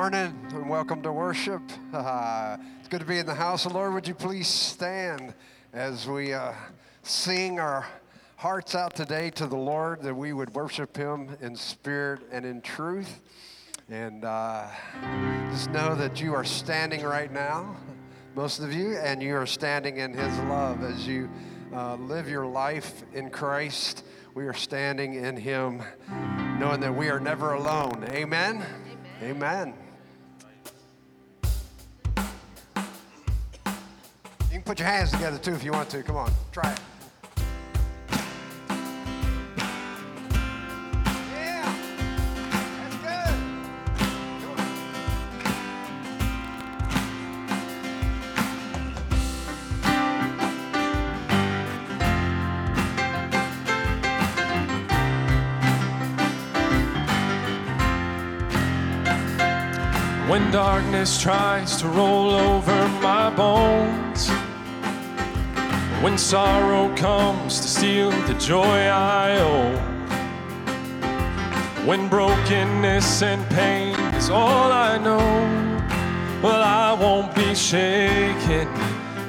[0.00, 1.60] morning and welcome to worship.
[1.92, 3.92] Uh, it's good to be in the house of the Lord.
[3.92, 5.34] Would you please stand
[5.74, 6.54] as we uh,
[7.02, 7.86] sing our
[8.36, 12.62] hearts out today to the Lord that we would worship Him in spirit and in
[12.62, 13.20] truth?
[13.90, 14.68] And uh,
[15.50, 17.76] just know that you are standing right now,
[18.34, 21.28] most of you, and you are standing in His love as you
[21.74, 24.06] uh, live your life in Christ.
[24.32, 25.82] We are standing in Him,
[26.58, 28.06] knowing that we are never alone.
[28.08, 28.64] Amen.
[29.22, 29.74] Amen.
[34.70, 36.00] Put your hands together too if you want to.
[36.00, 36.78] Come on, try it.
[60.28, 62.99] When darkness tries to roll over
[66.00, 69.76] when sorrow comes to steal the joy I own,
[71.86, 75.18] when brokenness and pain is all I know,
[76.42, 78.66] well, I won't be shaken.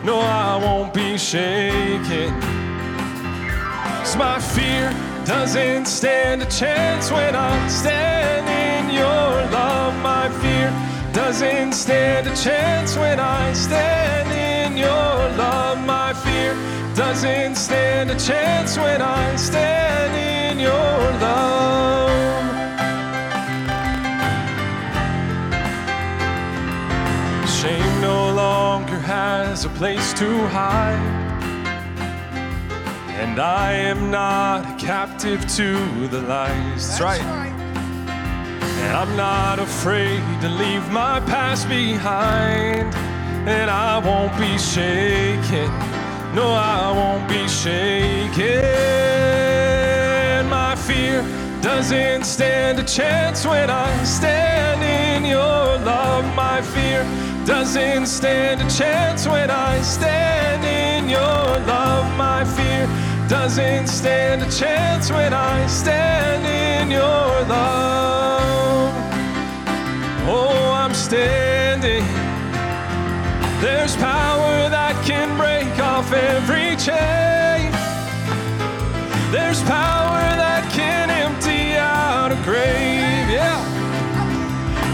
[0.06, 2.40] No, I won't be shaken.
[4.00, 4.90] Cause my fear
[5.26, 9.71] doesn't stand a chance when I stand in your love.
[11.14, 14.88] Doesn't stand a chance when I stand in your
[15.38, 15.86] love.
[15.86, 16.54] My fear
[16.96, 22.12] doesn't stand a chance when I stand in your love.
[27.60, 31.20] Shame no longer has a place to hide.
[33.20, 36.98] And I am not a captive to the lies.
[36.98, 37.61] That's right.
[38.82, 42.96] And I'm not afraid to leave my past behind.
[43.48, 45.70] And I won't be shaken.
[46.36, 48.62] No, I won't be shaken.
[50.50, 51.24] My fear
[51.62, 56.26] doesn't stand a chance when I stand in your love.
[56.36, 57.04] My fear
[57.46, 62.06] doesn't stand a chance when I stand in your love.
[62.18, 62.88] My fear
[63.32, 68.94] doesn't stand a chance when I stand in your love.
[70.28, 72.04] Oh, I'm standing.
[73.62, 77.72] There's power that can break off every chain.
[79.32, 83.32] There's power that can empty out a grave.
[83.32, 83.64] Yeah.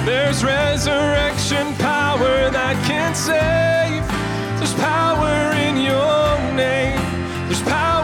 [0.05, 4.05] There's resurrection power that can save.
[4.59, 7.01] There's power in your name.
[7.47, 7.96] There's power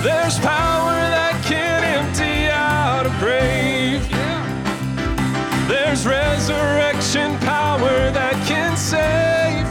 [0.00, 4.08] There's power that can empty out a grave.
[5.66, 9.66] There's resurrection power that can save.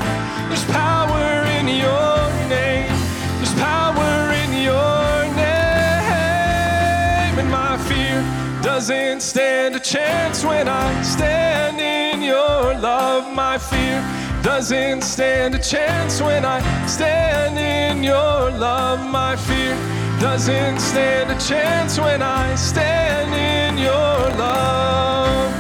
[0.50, 2.92] There's power in your name.
[3.40, 7.40] There's power in your name.
[7.40, 8.22] And my fear
[8.62, 13.34] doesn't stand a chance when I stand in your love.
[13.34, 14.04] My fear
[14.44, 19.00] doesn't stand a chance when I stand in your love.
[19.06, 19.76] My fear
[20.20, 25.52] doesn't stand a chance when I stand in your love.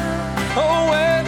[0.55, 1.25] Oh, when,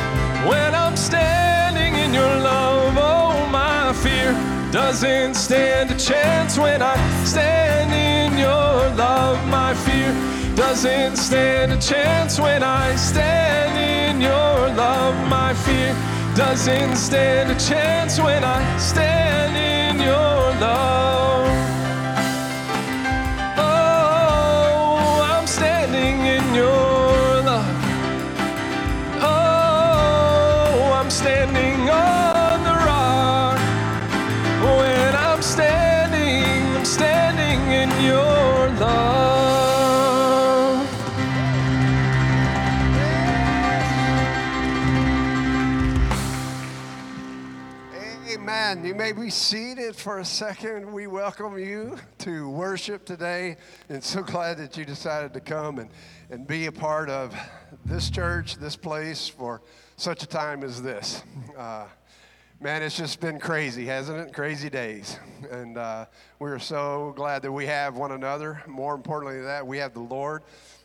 [0.47, 4.31] when I'm standing in your love, oh, my fear
[4.71, 9.37] doesn't stand a chance when I stand in your love.
[9.47, 10.11] My fear
[10.55, 15.15] doesn't stand a chance when I stand in your love.
[15.27, 15.95] My fear
[16.39, 21.78] doesn't stand a chance when I stand in your love.
[49.13, 50.93] May be seated for a second.
[50.93, 53.57] We welcome you to worship today
[53.89, 55.89] and so glad that you decided to come and,
[56.29, 57.35] and be a part of
[57.85, 59.63] this church, this place for
[59.95, 61.23] such a time as this.
[61.57, 61.85] Uh,
[62.59, 64.31] man, it's just been crazy, hasn't it?
[64.31, 65.17] Crazy days.
[65.49, 66.05] And uh,
[66.37, 68.61] we're so glad that we have one another.
[68.67, 70.43] More importantly than that, we have the Lord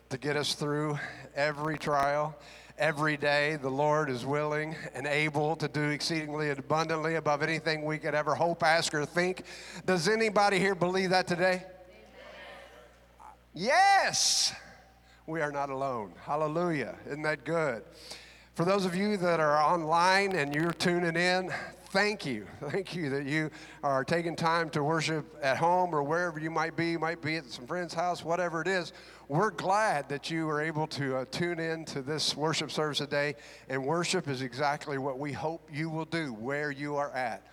[0.08, 0.98] to get us through
[1.36, 2.34] every trial,
[2.78, 3.56] every day.
[3.56, 8.34] The Lord is willing and able to do exceedingly abundantly above anything we could ever
[8.34, 9.44] hope, ask, or think.
[9.86, 11.64] Does anybody here believe that today?
[13.54, 14.52] Yes,
[15.26, 16.12] we are not alone.
[16.22, 16.96] Hallelujah.
[17.06, 17.84] Isn't that good?
[18.54, 21.52] For those of you that are online and you're tuning in,
[21.94, 22.46] thank you.
[22.70, 23.50] Thank you that you
[23.84, 26.90] are taking time to worship at home or wherever you might be.
[26.90, 28.92] You might be at some friend's house, whatever it is.
[29.28, 33.36] We're glad that you are able to uh, tune in to this worship service today.
[33.70, 37.46] And worship is exactly what we hope you will do where you are at.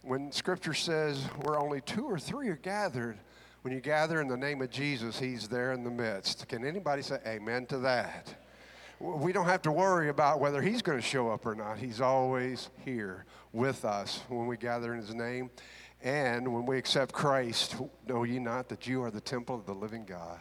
[0.00, 3.18] When scripture says where only two or three are gathered,
[3.60, 6.48] when you gather in the name of Jesus, He's there in the midst.
[6.48, 8.34] Can anybody say amen to that?
[8.98, 11.76] We don't have to worry about whether He's going to show up or not.
[11.76, 15.50] He's always here with us when we gather in His name.
[16.02, 19.74] And when we accept Christ, know ye not that you are the temple of the
[19.74, 20.40] living God?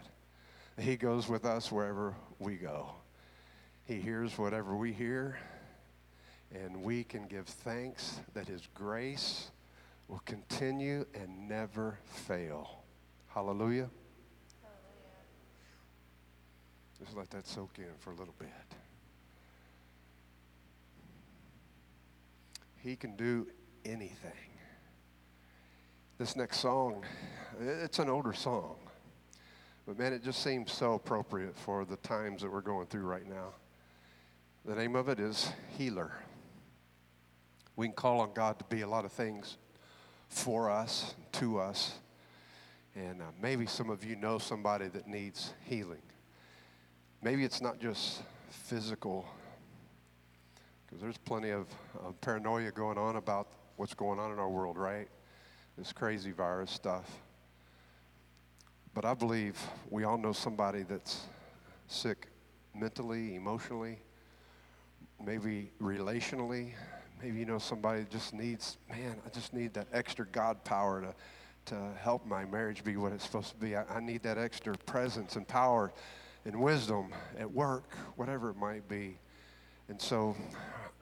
[0.80, 2.90] He goes with us wherever we go.
[3.86, 5.38] He hears whatever we hear,
[6.54, 9.50] and we can give thanks that His grace
[10.08, 12.84] will continue and never fail.
[13.28, 13.90] Hallelujah.
[17.00, 18.50] Just let that soak in for a little bit.
[22.78, 23.48] He can do
[23.86, 24.32] anything.
[26.18, 27.04] This next song,
[27.60, 28.78] it's an older song,
[29.88, 33.28] but man, it just seems so appropriate for the times that we're going through right
[33.28, 33.54] now.
[34.66, 36.12] The name of it is Healer.
[37.78, 39.56] We can call on God to be a lot of things
[40.28, 41.94] for us, to us.
[42.96, 46.02] And uh, maybe some of you know somebody that needs healing.
[47.22, 49.26] Maybe it's not just physical,
[50.86, 51.66] because there's plenty of
[52.00, 55.08] uh, paranoia going on about what's going on in our world, right?
[55.78, 57.10] This crazy virus stuff.
[58.98, 59.56] But I believe
[59.92, 61.22] we all know somebody that's
[61.86, 62.30] sick
[62.74, 64.00] mentally, emotionally,
[65.24, 66.72] maybe relationally.
[67.22, 71.14] Maybe you know somebody just needs, man, I just need that extra God power to
[71.66, 73.76] to help my marriage be what it's supposed to be.
[73.76, 75.94] I, I need that extra presence and power
[76.46, 79.20] and wisdom at work, whatever it might be.
[79.90, 80.36] And so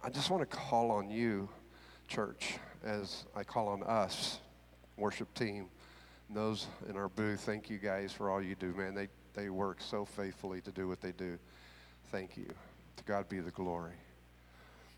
[0.04, 1.48] I just want to call on you,
[2.10, 4.40] church, as I call on us,
[4.98, 5.70] worship team,
[6.30, 7.42] those in our booth.
[7.42, 8.96] Thank you guys for all you do, man.
[8.96, 11.38] They, they work so faithfully to do what they do.
[12.12, 12.48] Thank you.
[12.98, 13.94] To God be the glory.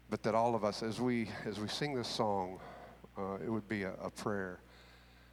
[0.09, 2.59] But that all of us, as we, as we sing this song,
[3.17, 4.59] uh, it would be a, a prayer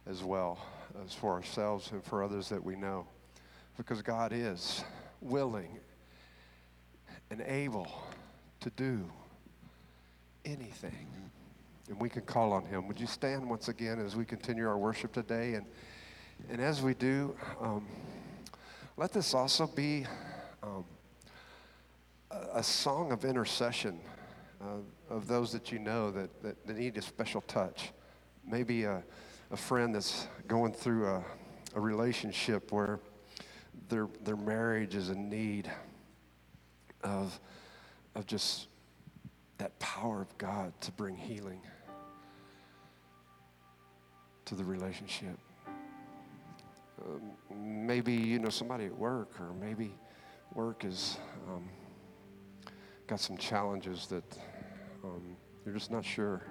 [0.07, 0.59] as well
[1.03, 3.07] as for ourselves and for others that we know.
[3.77, 4.83] Because God is
[5.21, 5.79] willing
[7.29, 7.87] and able
[8.61, 9.09] to do
[10.43, 11.07] anything.
[11.89, 12.87] And we can call on him.
[12.87, 15.53] Would you stand once again as we continue our worship today?
[15.53, 15.65] And,
[16.49, 17.85] and as we do, um,
[18.97, 20.05] let this also be
[20.63, 20.85] um,
[22.31, 23.99] a, a, song of intercession
[24.61, 24.77] uh,
[25.09, 27.91] of those that you know that, that, that need a special touch.
[28.47, 29.03] Maybe a
[29.51, 31.23] a friend that's going through a,
[31.75, 32.99] a relationship where
[33.89, 35.71] their, their marriage is in need
[37.03, 37.39] of,
[38.15, 38.67] of just
[39.57, 41.61] that power of God to bring healing
[44.45, 45.37] to the relationship.
[47.03, 49.91] Um, maybe you know somebody at work, or maybe
[50.53, 51.69] work has um,
[53.07, 54.37] got some challenges that
[55.03, 55.35] um,
[55.65, 56.41] you're just not sure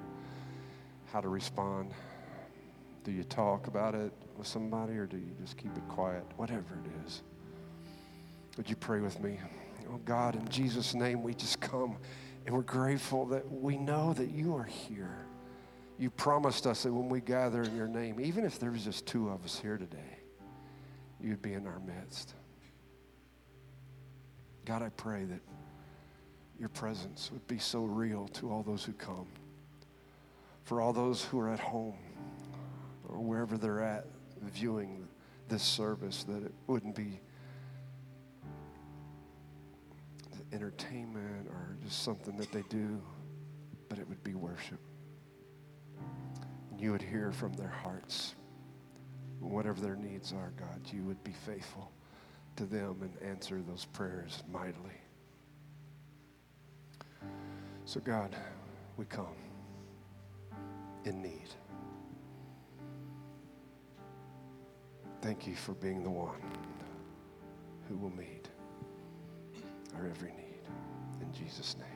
[1.13, 1.93] how to respond.
[3.05, 6.25] Do you talk about it with somebody or do you just keep it quiet?
[6.37, 7.23] Whatever it is.
[8.57, 9.39] Would you pray with me?
[9.91, 11.97] Oh God, in Jesus' name, we just come
[12.47, 15.27] and we're grateful that we know that you are here.
[15.99, 19.07] You promised us that when we gather in your name, even if there was just
[19.07, 20.19] two of us here today,
[21.21, 22.35] you'd be in our midst.
[24.65, 25.41] God, I pray that
[26.59, 29.27] your presence would be so real to all those who come.
[30.65, 31.99] For all those who are at home,
[33.09, 34.07] or wherever they're at
[34.43, 35.07] viewing
[35.49, 37.21] this service, that it wouldn't be
[40.53, 43.01] entertainment or just something that they do,
[43.89, 44.81] but it would be worship.
[46.85, 48.35] You would hear from their hearts.
[49.41, 51.91] Whatever their needs are, God, you would be faithful
[52.57, 55.01] to them and answer those prayers mightily.
[57.87, 58.37] So, God,
[58.99, 59.35] we come
[61.07, 61.49] in need.
[65.23, 66.43] Thank you for being the one
[67.89, 68.51] who will meet
[69.97, 71.23] our every need.
[71.23, 71.94] In Jesus' name.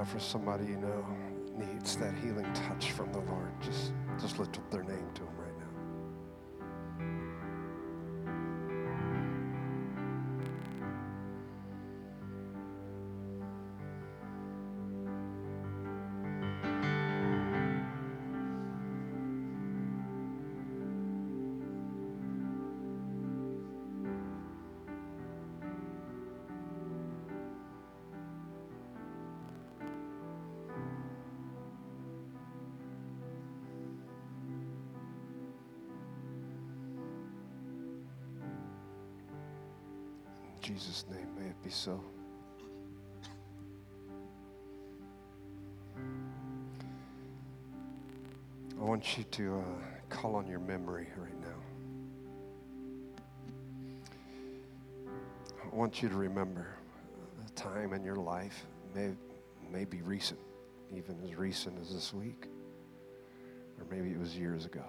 [0.00, 1.04] Now for somebody you know
[1.58, 2.59] needs that healing touch
[40.72, 42.00] Jesus' name, may it be so.
[48.78, 49.62] I want you to uh,
[50.10, 51.58] call on your memory right now.
[55.60, 56.68] I want you to remember
[57.44, 59.10] a time in your life, may,
[59.72, 60.38] may be recent,
[60.96, 62.46] even as recent as this week,
[63.76, 64.84] or maybe it was years ago,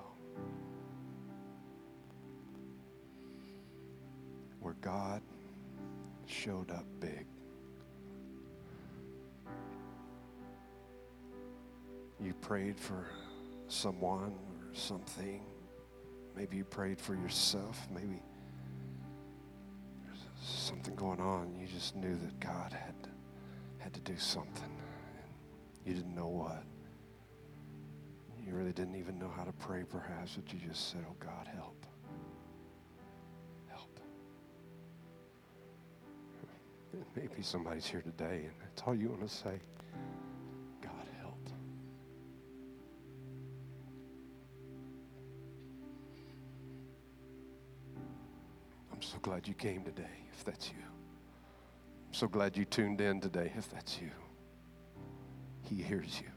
[4.60, 5.24] where God
[6.42, 7.28] showed up big.
[12.20, 13.06] You prayed for
[13.68, 15.44] someone or something.
[16.36, 17.88] Maybe you prayed for yourself.
[17.94, 18.24] Maybe
[20.04, 21.56] there's something going on.
[21.60, 22.96] You just knew that God had
[23.78, 24.64] had to do something.
[24.64, 26.64] And you didn't know what.
[28.44, 31.48] You really didn't even know how to pray, perhaps, but you just said, Oh, God,
[31.54, 31.62] help.
[31.72, 31.81] Help.
[37.16, 39.60] Maybe somebody's here today, and that's all you want to say.
[40.82, 41.50] God, help.
[48.92, 50.84] I'm so glad you came today, if that's you.
[52.08, 54.12] I'm so glad you tuned in today, if that's you.
[55.64, 56.31] He hears you.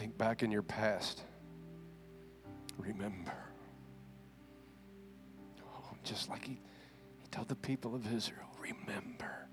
[0.00, 1.24] Think back in your past,
[2.78, 3.36] remember.
[5.62, 6.58] Oh, just like he,
[7.18, 8.80] he told the people of Israel, remember.
[8.88, 9.50] Remember.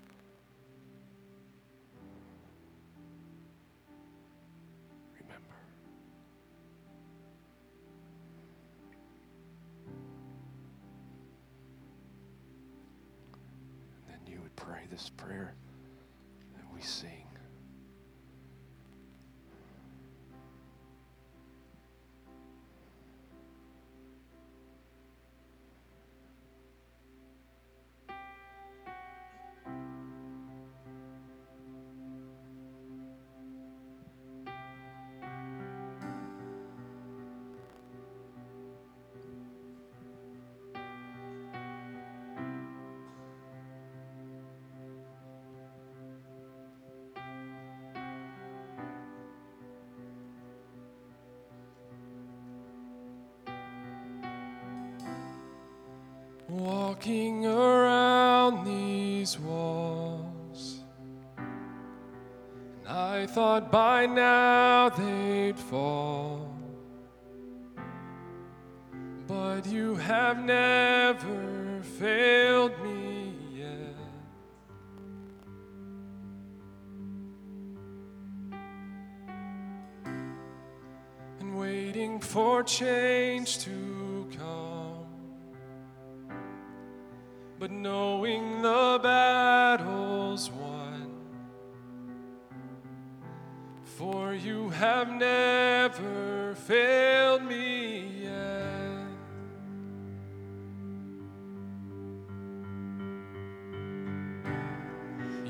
[56.98, 60.80] Walking around these walls,
[61.36, 66.52] and I thought by now they'd fall.
[69.28, 73.94] But you have never failed me yet.
[81.38, 83.97] And waiting for change to
[87.68, 91.12] but knowing the battle's won.
[93.84, 99.08] For you have never failed me yet.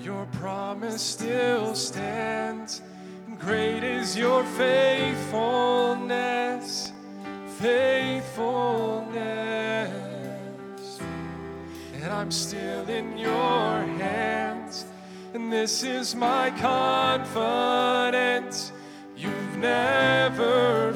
[0.02, 2.80] Your promise still stands,
[3.26, 6.92] and great is your faithfulness,
[7.58, 9.67] faithfulness
[12.18, 14.86] I'm still in your hands.
[15.34, 18.72] And this is my confidence.
[19.16, 20.87] You've never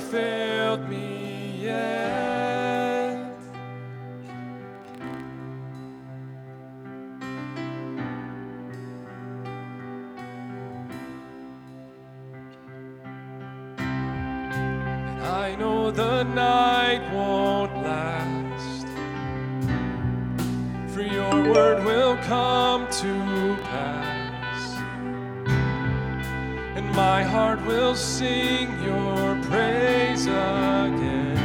[28.02, 31.36] sing your praise again.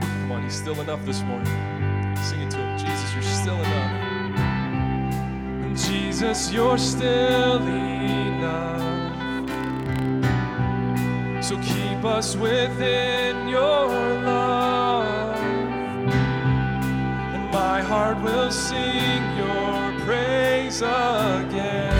[0.00, 1.46] Come on, he's still enough this morning.
[2.22, 2.78] Sing it to him.
[2.78, 3.92] Jesus, you're still enough.
[5.64, 8.82] And Jesus, you're still enough.
[11.42, 15.38] So keep us within your love.
[17.34, 21.93] And my heart will sing your praise again.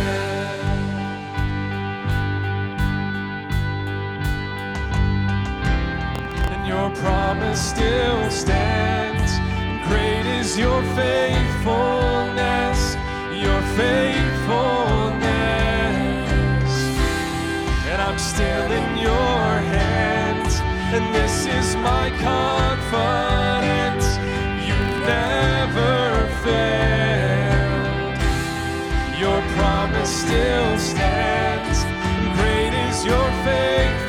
[7.05, 9.31] Promise still stands.
[9.89, 12.81] Great is your faithfulness,
[13.47, 16.73] your faithfulness.
[17.91, 19.45] And I'm still in your
[19.77, 20.55] hands,
[20.97, 24.07] and this is my confidence.
[24.67, 28.17] You've never failed.
[29.21, 31.79] Your promise still stands.
[32.39, 34.04] Great is your faithfulness,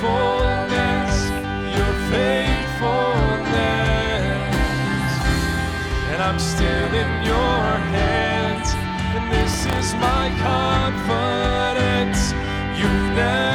[6.37, 8.73] Still in your hands,
[9.15, 12.33] and this is my confidence.
[12.77, 13.54] You've never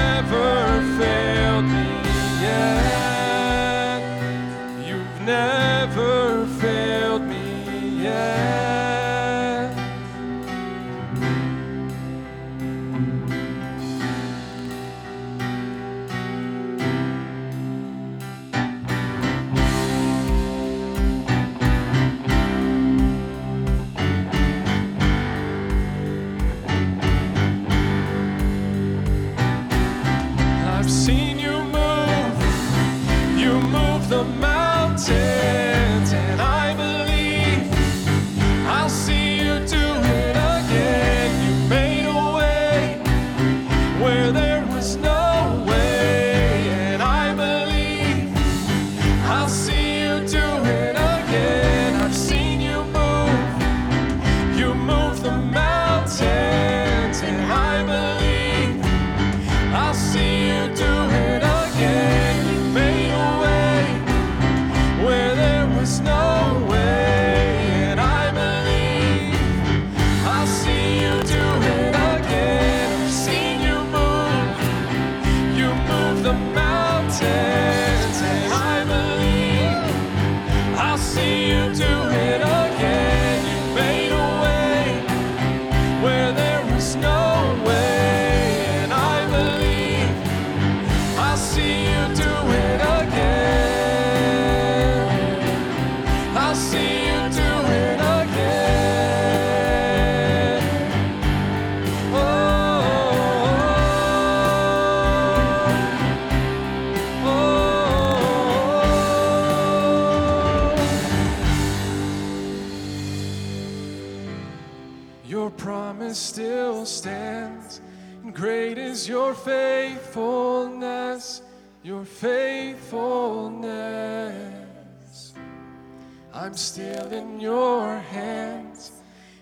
[127.20, 128.92] in your hands,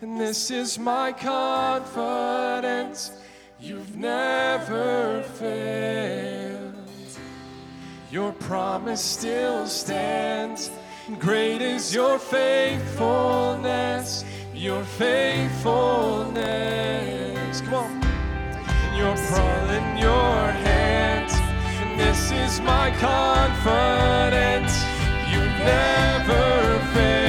[0.02, 3.12] and this is my confidence.
[3.60, 6.74] You've never failed.
[8.10, 10.72] Your promise still stands.
[11.18, 17.60] Great is your faithfulness, your faithfulness.
[17.60, 18.02] Come on.
[18.96, 19.46] You're pro
[19.78, 21.32] in your hands,
[21.82, 24.84] and this is my confidence.
[25.30, 27.27] You've never failed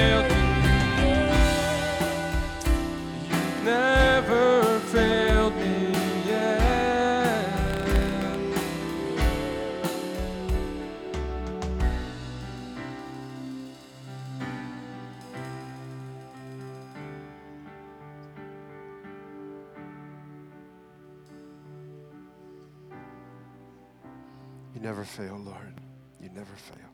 [25.00, 25.80] never fail, Lord.
[26.22, 26.90] You never fail.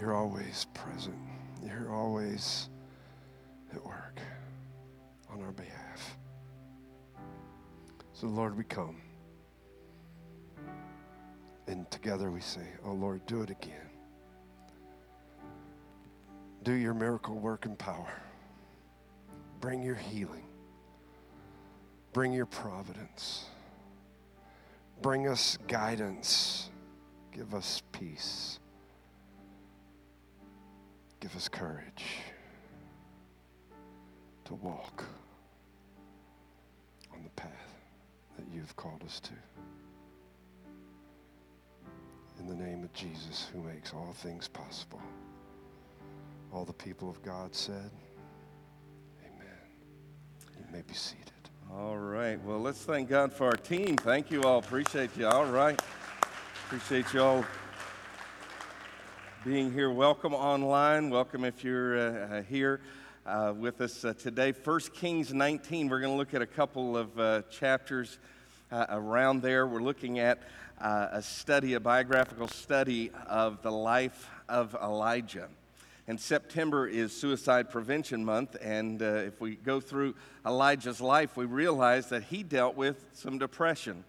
[0.00, 1.14] You're always present.
[1.64, 2.68] You're always
[3.72, 4.18] at work
[5.30, 6.18] on our behalf.
[8.14, 8.96] So, Lord, we come.
[11.68, 13.90] And together we say, Oh, Lord, do it again.
[16.64, 18.20] Do your miracle work and power.
[19.60, 20.46] Bring your healing.
[22.12, 23.44] Bring your providence.
[25.02, 26.70] Bring us guidance.
[27.32, 28.60] Give us peace.
[31.20, 32.04] Give us courage
[34.44, 35.04] to walk
[37.12, 37.50] on the path
[38.36, 39.32] that you've called us to.
[42.42, 45.00] in the name of Jesus who makes all things possible.
[46.52, 47.90] All the people of God said,
[49.24, 49.46] Amen.
[50.58, 51.21] You may be seated.
[51.78, 52.38] All right.
[52.44, 53.96] Well, let's thank God for our team.
[53.96, 54.58] Thank you all.
[54.58, 55.26] Appreciate you.
[55.26, 55.80] All right.
[56.66, 57.46] Appreciate you all
[59.42, 59.90] being here.
[59.90, 61.08] Welcome online.
[61.08, 62.82] Welcome if you're uh, uh, here
[63.24, 64.52] uh, with us uh, today.
[64.52, 65.88] 1 Kings 19.
[65.88, 68.18] We're going to look at a couple of uh, chapters
[68.70, 69.66] uh, around there.
[69.66, 70.42] We're looking at
[70.78, 75.48] a study, a biographical study of the life of Elijah.
[76.08, 81.44] And September is Suicide Prevention Month, and uh, if we go through Elijah's life, we
[81.44, 84.02] realize that he dealt with some depression.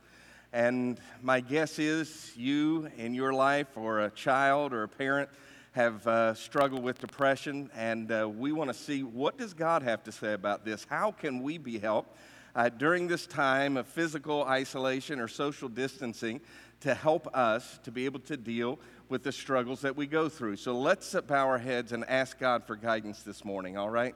[0.52, 5.30] And my guess is you in your life, or a child or a parent,
[5.74, 10.04] have uh, struggled with depression, and uh, we want to see what does God have
[10.06, 10.88] to say about this?
[10.90, 12.18] How can we be helped
[12.56, 16.42] uh, during this time of physical isolation or social distancing
[16.80, 18.80] to help us to be able to deal
[19.14, 20.56] with the struggles that we go through?
[20.56, 24.16] So let's bow our heads and ask God for guidance this morning, all right?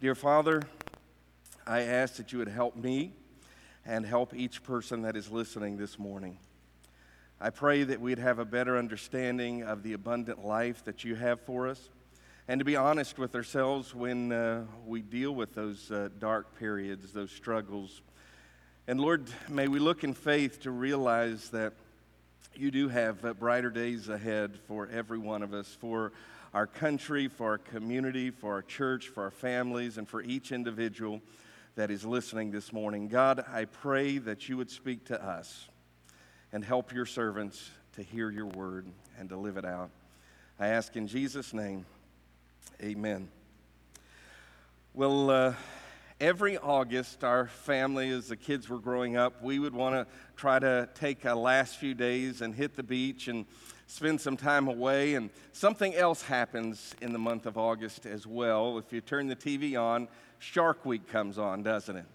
[0.00, 0.62] Dear Father,
[1.66, 3.10] I ask that you would help me
[3.84, 6.38] and help each person that is listening this morning.
[7.40, 11.40] I pray that we'd have a better understanding of the abundant life that you have
[11.40, 11.88] for us,
[12.46, 17.12] and to be honest with ourselves when uh, we deal with those uh, dark periods,
[17.12, 18.00] those struggles.
[18.86, 21.72] And Lord, may we look in faith to realize that
[22.58, 26.12] you do have uh, brighter days ahead for every one of us, for
[26.54, 31.20] our country, for our community, for our church, for our families, and for each individual
[31.74, 33.08] that is listening this morning.
[33.08, 35.68] God, I pray that you would speak to us
[36.52, 38.86] and help your servants to hear your word
[39.18, 39.90] and to live it out.
[40.58, 41.84] I ask in Jesus' name,
[42.82, 43.28] amen.
[44.94, 45.54] Well, uh,
[46.20, 50.06] every August, our family, as the kids were growing up, we would want to
[50.36, 53.44] try to take a last few days and hit the beach and
[53.86, 55.14] spend some time away.
[55.14, 58.78] And something else happens in the month of August as well.
[58.78, 60.08] If you turn the TV on,
[60.38, 62.06] Shark Week comes on, doesn't it?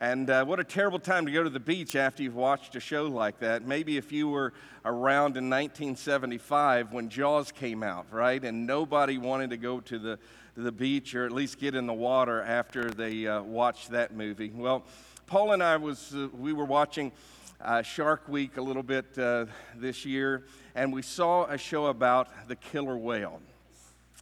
[0.00, 2.80] And uh, what a terrible time to go to the beach after you've watched a
[2.80, 3.64] show like that.
[3.64, 4.52] Maybe if you were
[4.84, 8.42] around in 1975 when Jaws came out, right?
[8.44, 10.18] And nobody wanted to go to the,
[10.56, 14.50] the beach or at least get in the water after they uh, watched that movie.
[14.54, 14.84] Well,
[15.26, 17.12] Paul and I was, uh, we were watching
[17.60, 19.46] uh, Shark Week a little bit uh,
[19.76, 20.44] this year,
[20.74, 23.40] and we saw a show about the killer whale.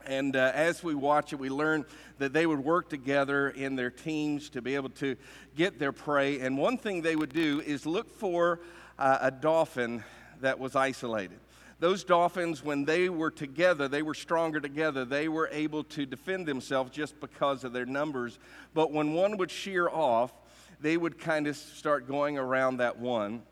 [0.06, 1.84] And uh, as we watch it, we learn
[2.18, 5.16] that they would work together in their teams to be able to
[5.56, 6.40] get their prey.
[6.40, 8.60] And one thing they would do is look for
[8.98, 10.04] uh, a dolphin
[10.40, 11.38] that was isolated.
[11.80, 15.06] Those dolphins, when they were together, they were stronger together.
[15.06, 18.38] They were able to defend themselves just because of their numbers.
[18.74, 20.30] But when one would shear off,
[20.80, 23.42] they would kind of start going around that one.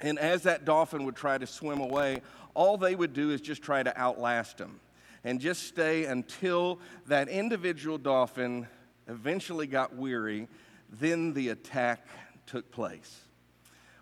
[0.00, 2.22] And as that dolphin would try to swim away,
[2.54, 4.80] all they would do is just try to outlast him
[5.22, 8.66] and just stay until that individual dolphin
[9.06, 10.48] eventually got weary.
[10.90, 12.06] Then the attack
[12.46, 13.20] took place.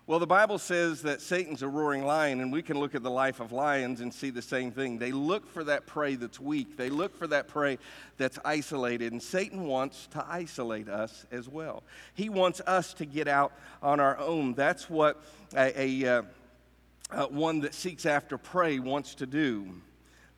[0.07, 3.11] Well, the Bible says that Satan's a roaring lion, and we can look at the
[3.11, 4.97] life of lions and see the same thing.
[4.97, 7.77] They look for that prey that's weak, they look for that prey
[8.17, 11.83] that's isolated, and Satan wants to isolate us as well.
[12.15, 14.55] He wants us to get out on our own.
[14.55, 15.21] That's what
[15.55, 16.21] a, a uh,
[17.11, 19.67] uh, one that seeks after prey wants to do.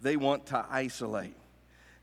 [0.01, 1.35] They want to isolate.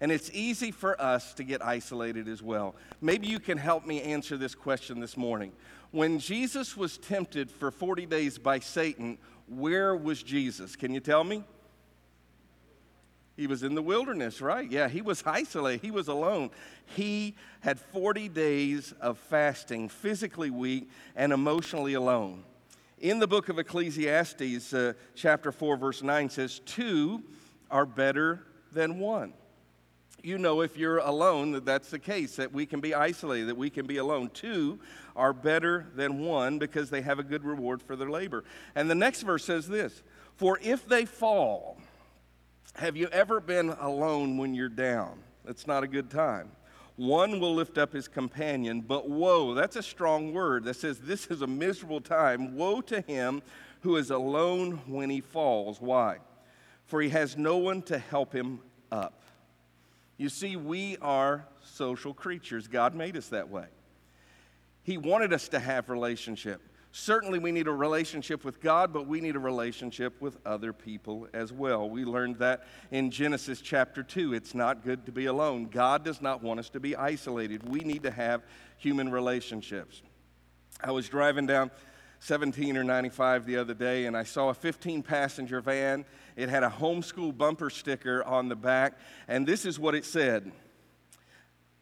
[0.00, 2.74] And it's easy for us to get isolated as well.
[3.02, 5.52] Maybe you can help me answer this question this morning.
[5.92, 9.18] When Jesus was tempted for 40 days by Satan,
[9.48, 10.76] where was Jesus?
[10.76, 11.42] Can you tell me?
[13.36, 14.70] He was in the wilderness, right?
[14.70, 15.80] Yeah, he was isolated.
[15.80, 16.50] He was alone.
[16.84, 22.44] He had 40 days of fasting, physically weak and emotionally alone.
[22.98, 27.22] In the book of Ecclesiastes, uh, chapter 4, verse 9 says, Two
[27.70, 29.32] are better than one.
[30.22, 33.56] You know, if you're alone, that that's the case, that we can be isolated, that
[33.56, 34.30] we can be alone.
[34.34, 34.78] Two
[35.16, 38.44] are better than one because they have a good reward for their labor.
[38.74, 40.02] And the next verse says this
[40.36, 41.78] For if they fall,
[42.74, 45.20] have you ever been alone when you're down?
[45.44, 46.50] That's not a good time.
[46.96, 51.26] One will lift up his companion, but woe, that's a strong word that says this
[51.28, 52.56] is a miserable time.
[52.56, 53.40] Woe to him
[53.80, 55.80] who is alone when he falls.
[55.80, 56.18] Why?
[56.84, 58.60] For he has no one to help him
[58.92, 59.22] up.
[60.20, 62.68] You see, we are social creatures.
[62.68, 63.64] God made us that way.
[64.82, 66.60] He wanted us to have relationship.
[66.92, 71.26] Certainly, we need a relationship with God, but we need a relationship with other people
[71.32, 71.88] as well.
[71.88, 74.34] We learned that in Genesis chapter 2.
[74.34, 75.68] It's not good to be alone.
[75.70, 77.66] God does not want us to be isolated.
[77.66, 78.42] We need to have
[78.76, 80.02] human relationships.
[80.84, 81.70] I was driving down
[82.18, 86.04] 17 or 95 the other day, and I saw a 15 passenger van.
[86.36, 90.52] It had a homeschool bumper sticker on the back, and this is what it said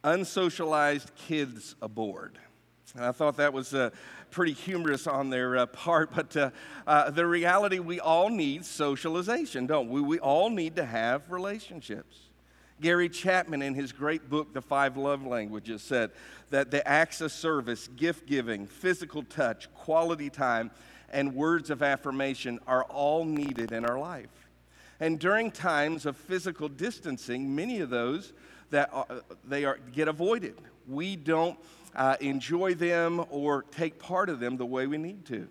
[0.03, 2.39] Unsocialized kids aboard.
[2.95, 3.89] And I thought that was uh,
[4.31, 6.51] pretty humorous on their uh, part, but uh,
[6.87, 10.01] uh, the reality we all need socialization, don't we?
[10.01, 12.17] We all need to have relationships.
[12.81, 16.11] Gary Chapman, in his great book, The Five Love Languages, said
[16.49, 20.71] that the acts of service, gift giving, physical touch, quality time,
[21.11, 24.49] and words of affirmation are all needed in our life.
[24.99, 28.33] And during times of physical distancing, many of those
[28.69, 29.07] that are,
[29.47, 30.55] they are, get avoided.
[30.87, 31.57] We don't
[31.95, 35.47] uh, enjoy them or take part of them the way we need to.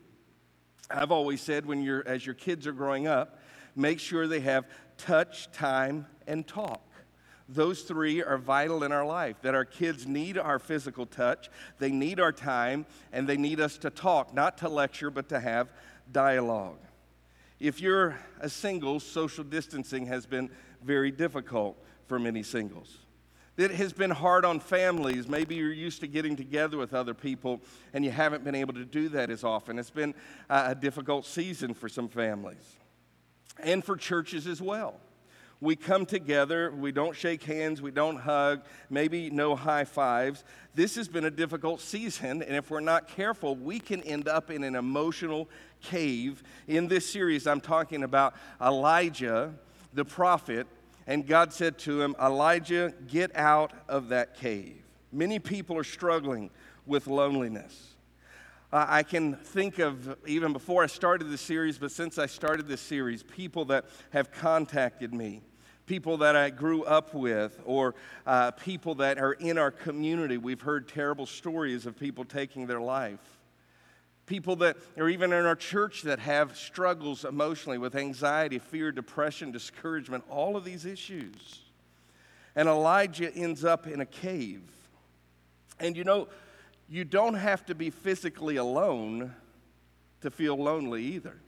[0.90, 3.38] I've always said when you're, as your kids are growing up,
[3.76, 6.82] make sure they have touch, time, and talk.
[7.48, 11.90] Those three are vital in our life, that our kids need our physical touch, they
[11.90, 15.72] need our time, and they need us to talk, not to lecture, but to have
[16.12, 16.78] dialogue.
[17.58, 20.50] If you're a single, social distancing has been
[20.82, 22.98] very difficult for many singles.
[23.56, 25.26] It has been hard on families.
[25.26, 27.60] Maybe you're used to getting together with other people
[27.92, 29.80] and you haven't been able to do that as often.
[29.80, 30.14] It's been
[30.48, 32.76] uh, a difficult season for some families
[33.58, 35.00] and for churches as well.
[35.60, 40.44] We come together, we don't shake hands, we don't hug, maybe no high fives.
[40.76, 44.50] This has been a difficult season, and if we're not careful, we can end up
[44.50, 45.48] in an emotional
[45.82, 46.44] cave.
[46.68, 49.52] In this series, I'm talking about Elijah,
[49.92, 50.68] the prophet,
[51.08, 54.76] and God said to him, Elijah, get out of that cave.
[55.10, 56.50] Many people are struggling
[56.86, 57.94] with loneliness.
[58.70, 62.82] I can think of, even before I started the series, but since I started this
[62.82, 65.40] series, people that have contacted me,
[65.88, 67.94] people that I grew up with, or
[68.26, 70.36] uh, people that are in our community.
[70.36, 73.18] We've heard terrible stories of people taking their life.
[74.26, 79.50] People that are even in our church that have struggles emotionally with anxiety, fear, depression,
[79.50, 81.60] discouragement, all of these issues.
[82.54, 84.62] And Elijah ends up in a cave.
[85.80, 86.28] And you know,
[86.90, 89.34] you don't have to be physically alone
[90.20, 91.40] to feel lonely either.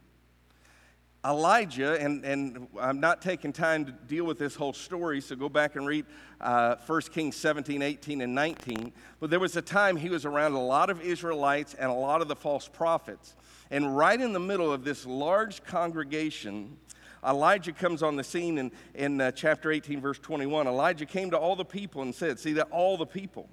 [1.25, 5.51] Elijah, and, and I'm not taking time to deal with this whole story, so go
[5.51, 6.07] back and read
[6.41, 8.91] uh, 1 Kings 17, 18, and 19.
[9.19, 12.23] But there was a time he was around a lot of Israelites and a lot
[12.23, 13.35] of the false prophets.
[13.71, 16.79] And right in the middle of this large congregation,
[17.27, 20.67] Elijah comes on the scene in, in uh, chapter 18, verse 21.
[20.67, 23.51] Elijah came to all the people and said, See that all the people,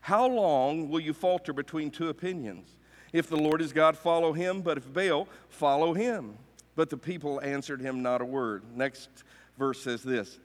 [0.00, 2.76] how long will you falter between two opinions?
[3.12, 6.36] If the Lord is God, follow him, but if Baal, follow him.
[6.76, 8.62] But the people answered him not a word.
[8.74, 9.08] Next
[9.58, 10.38] verse says this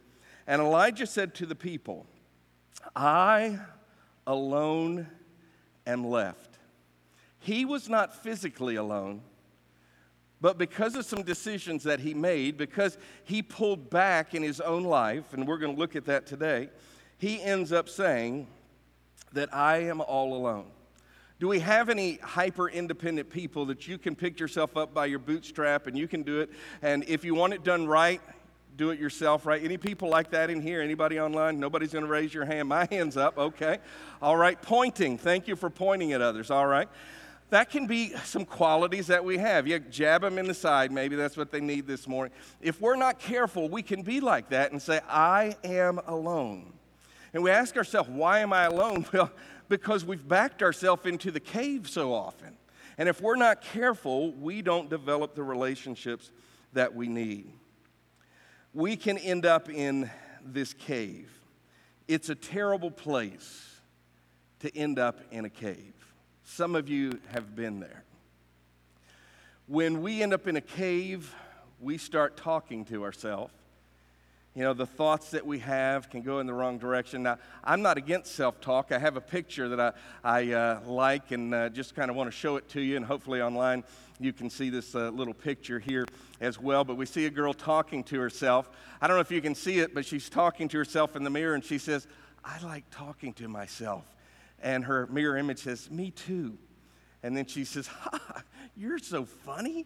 [0.48, 2.06] And Elijah said to the people,
[2.96, 3.60] I
[4.28, 5.08] alone
[5.88, 6.58] am left.
[7.40, 9.22] He was not physically alone,
[10.42, 14.84] but because of some decisions that he made, because he pulled back in his own
[14.84, 16.70] life, and we're going to look at that today,
[17.18, 18.48] he ends up saying
[19.34, 20.72] that I am all alone.
[21.38, 25.20] Do we have any hyper independent people that you can pick yourself up by your
[25.20, 26.50] bootstrap and you can do it?
[26.82, 28.22] And if you want it done right,
[28.78, 29.62] do it yourself, right?
[29.62, 30.82] Any people like that in here?
[30.82, 31.60] Anybody online?
[31.60, 32.70] Nobody's going to raise your hand.
[32.70, 33.80] My hand's up, okay.
[34.22, 35.18] All right, pointing.
[35.18, 36.88] Thank you for pointing at others, all right.
[37.50, 39.68] That can be some qualities that we have.
[39.68, 42.34] You jab them in the side, maybe that's what they need this morning.
[42.62, 46.74] If we're not careful, we can be like that and say, I am alone.
[47.34, 49.06] And we ask ourselves, why am I alone?
[49.14, 49.32] Well,
[49.70, 52.57] because we've backed ourselves into the cave so often.
[52.97, 56.32] And if we're not careful, we don't develop the relationships
[56.74, 57.51] that we need.
[58.74, 60.09] We can end up in
[60.45, 61.32] this cave.
[62.07, 63.80] It's a terrible place
[64.59, 65.93] to end up in a cave.
[66.43, 68.03] Some of you have been there.
[69.68, 71.34] When we end up in a cave,
[71.80, 73.51] we start talking to ourselves
[74.56, 77.24] you know, the thoughts that we have can go in the wrong direction.
[77.24, 78.93] Now, I'm not against self talk.
[78.93, 79.91] I have a picture that I,
[80.24, 83.06] I uh, like and uh, just kind of want to show it to you, and
[83.06, 83.84] hopefully online
[84.18, 86.06] you can see this uh, little picture here
[86.39, 86.86] as well.
[86.86, 88.70] But we see a girl talking to herself.
[89.01, 91.30] I don't know if you can see it, but she's talking to herself in the
[91.30, 92.08] mirror, and she says,
[92.43, 94.06] I like talking to myself.
[94.62, 96.58] And her mirror image says, Me too.
[97.24, 98.43] And then she says, Ha,
[98.78, 99.86] you're so funny.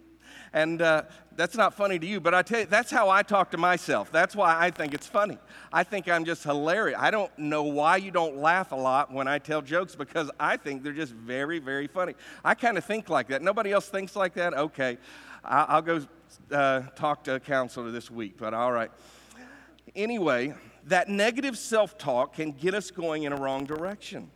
[0.53, 1.03] And uh,
[1.35, 4.11] that's not funny to you, but I tell you, that's how I talk to myself.
[4.11, 5.37] That's why I think it's funny.
[5.71, 6.97] I think I'm just hilarious.
[6.99, 10.57] I don't know why you don't laugh a lot when I tell jokes because I
[10.57, 12.15] think they're just very, very funny.
[12.43, 13.41] I kind of think like that.
[13.41, 14.53] Nobody else thinks like that?
[14.53, 14.97] Okay.
[15.43, 16.01] I'll go
[16.51, 18.91] uh, talk to a counselor this week, but all right.
[19.95, 20.53] Anyway,
[20.85, 24.29] that negative self talk can get us going in a wrong direction.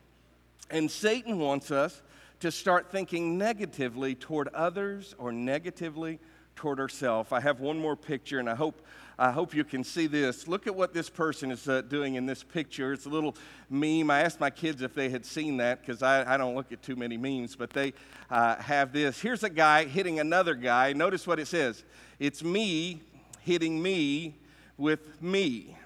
[0.69, 2.01] And Satan wants us
[2.43, 6.19] to start thinking negatively toward others or negatively
[6.57, 7.31] toward herself.
[7.31, 8.85] I have one more picture, and I hope,
[9.17, 10.45] I hope you can see this.
[10.45, 12.91] Look at what this person is uh, doing in this picture.
[12.91, 13.37] It's a little
[13.69, 14.11] meme.
[14.11, 16.83] I asked my kids if they had seen that because I, I don't look at
[16.83, 17.93] too many memes, but they
[18.29, 19.21] uh, have this.
[19.21, 20.91] Here's a guy hitting another guy.
[20.91, 21.85] Notice what it says
[22.19, 22.99] it's me
[23.39, 24.35] hitting me
[24.77, 25.77] with me.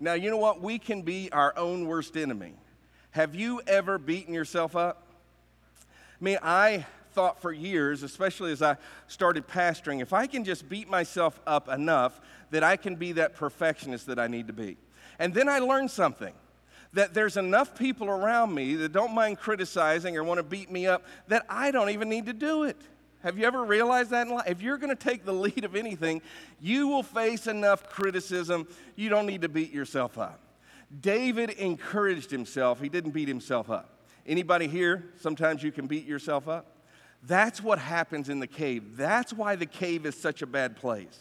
[0.00, 0.60] Now, you know what?
[0.60, 2.54] We can be our own worst enemy.
[3.12, 5.10] Have you ever beaten yourself up?
[6.22, 8.76] Mean, I thought for years, especially as I
[9.08, 12.20] started pastoring, if I can just beat myself up enough
[12.52, 14.76] that I can be that perfectionist that I need to be.
[15.18, 16.32] And then I learned something
[16.92, 20.86] that there's enough people around me that don't mind criticizing or want to beat me
[20.86, 22.76] up that I don't even need to do it.
[23.24, 24.48] Have you ever realized that in life?
[24.48, 26.22] If you're going to take the lead of anything,
[26.60, 28.68] you will face enough criticism.
[28.94, 30.38] You don't need to beat yourself up.
[31.00, 32.80] David encouraged himself.
[32.80, 34.01] He didn't beat himself up.
[34.26, 35.10] Anybody here?
[35.20, 36.76] Sometimes you can beat yourself up.
[37.24, 38.96] That's what happens in the cave.
[38.96, 41.20] That's why the cave is such a bad place.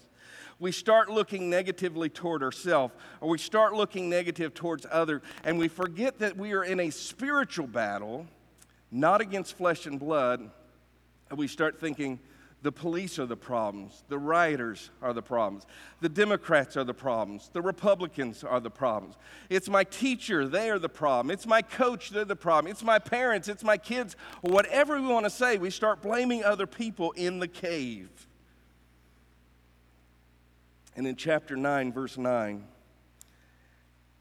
[0.59, 5.67] We start looking negatively toward ourselves, or we start looking negative towards others, and we
[5.67, 8.27] forget that we are in a spiritual battle,
[8.91, 10.51] not against flesh and blood.
[11.29, 12.19] And we start thinking
[12.61, 15.65] the police are the problems, the rioters are the problems,
[15.99, 19.15] the Democrats are the problems, the Republicans are the problems.
[19.49, 21.31] It's my teacher, they are the problem.
[21.31, 22.69] It's my coach, they're the problem.
[22.69, 26.67] It's my parents, it's my kids, whatever we want to say, we start blaming other
[26.67, 28.09] people in the cave.
[30.95, 32.63] And in chapter 9, verse 9,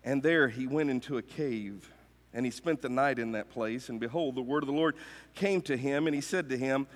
[0.03, 1.93] and there he went into a cave,
[2.33, 3.89] and he spent the night in that place.
[3.89, 4.97] And behold, the word of the Lord
[5.35, 6.87] came to him, and he said to him,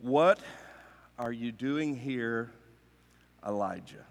[0.00, 0.38] What
[1.18, 2.50] are you doing here,
[3.46, 4.04] Elijah?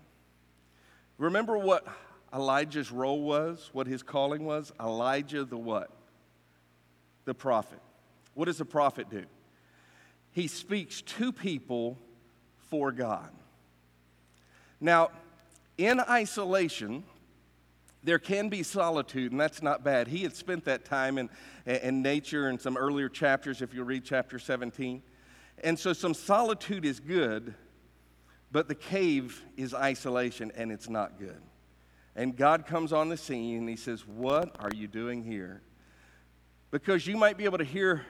[1.18, 1.86] Remember what
[2.34, 4.72] Elijah's role was, what his calling was?
[4.80, 5.92] Elijah the what?
[7.26, 7.80] The prophet.
[8.34, 9.24] What does a prophet do?
[10.32, 11.98] He speaks to people
[12.70, 13.30] for God.
[14.82, 15.12] Now,
[15.78, 17.04] in isolation,
[18.04, 20.08] there can be solitude, and that's not bad.
[20.08, 21.30] He had spent that time in,
[21.66, 25.02] in nature in some earlier chapters, if you read chapter 17.
[25.64, 27.54] And so some solitude is good,
[28.52, 31.42] but the cave is isolation, and it's not good.
[32.16, 35.62] And God comes on the scene and he says, What are you doing here?
[36.72, 38.06] Because you might be able to hear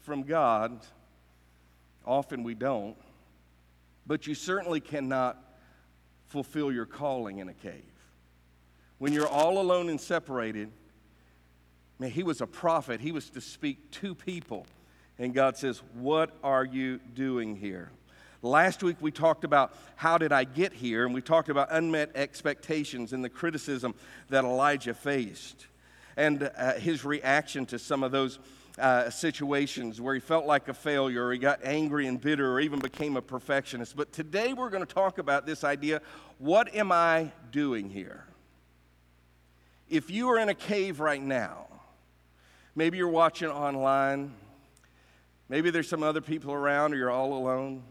[0.00, 0.80] from God,
[2.06, 2.96] often we don't,
[4.06, 5.42] but you certainly cannot
[6.26, 7.84] fulfill your calling in a cave.
[8.98, 10.70] When you're all alone and separated,
[11.98, 13.00] man, he was a prophet.
[13.00, 14.66] He was to speak to people.
[15.18, 17.90] And God says, What are you doing here?
[18.40, 22.12] Last week we talked about how did I get here, and we talked about unmet
[22.14, 23.94] expectations and the criticism
[24.28, 25.66] that Elijah faced
[26.16, 28.38] and uh, his reaction to some of those
[28.78, 32.60] uh, situations where he felt like a failure, or he got angry and bitter, or
[32.60, 33.96] even became a perfectionist.
[33.96, 36.00] But today we're going to talk about this idea
[36.38, 38.24] what am I doing here?
[39.88, 41.66] If you are in a cave right now,
[42.76, 44.34] maybe you're watching online,
[45.48, 47.82] maybe there's some other people around, or you're all alone.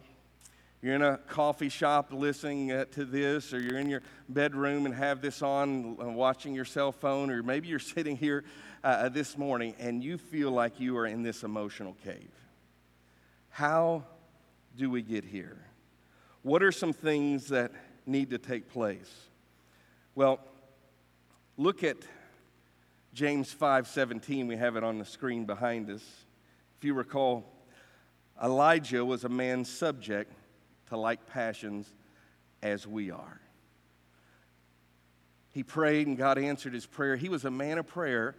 [0.82, 4.93] You're in a coffee shop listening uh, to this, or you're in your bedroom and
[4.93, 8.43] have this on, uh, watching your cell phone, or maybe you're sitting here
[8.84, 12.30] uh, this morning and you feel like you are in this emotional cave.
[13.49, 14.03] How
[14.76, 15.58] do we get here?
[16.43, 17.72] What are some things that
[18.05, 19.12] need to take place?
[20.14, 20.39] Well,
[21.58, 21.97] look at
[23.14, 24.47] James 5:17.
[24.47, 26.03] We have it on the screen behind us.
[26.78, 27.43] If you recall,
[28.41, 30.32] Elijah was a man subject
[30.89, 31.91] to like passions
[32.61, 33.41] as we are.
[35.53, 37.15] He prayed and God answered his prayer.
[37.15, 38.36] He was a man of prayer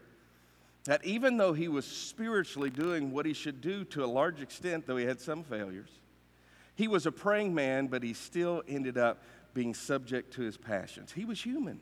[0.84, 4.86] that even though he was spiritually doing what he should do to a large extent,
[4.86, 5.90] though he had some failures,
[6.76, 9.20] he was a praying man, but he still ended up
[9.52, 11.10] being subject to his passions.
[11.10, 11.80] He was human.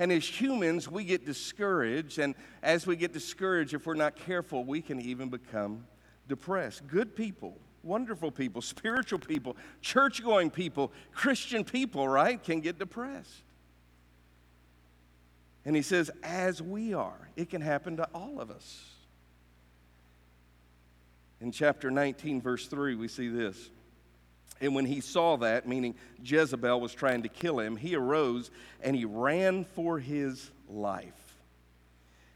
[0.00, 2.18] And as humans, we get discouraged.
[2.18, 5.84] And as we get discouraged, if we're not careful, we can even become
[6.26, 6.86] depressed.
[6.86, 13.42] Good people, wonderful people, spiritual people, church going people, Christian people, right, can get depressed.
[15.66, 18.82] And he says, as we are, it can happen to all of us.
[21.42, 23.68] In chapter 19, verse 3, we see this.
[24.60, 28.50] And when he saw that, meaning Jezebel was trying to kill him, he arose
[28.82, 31.14] and he ran for his life.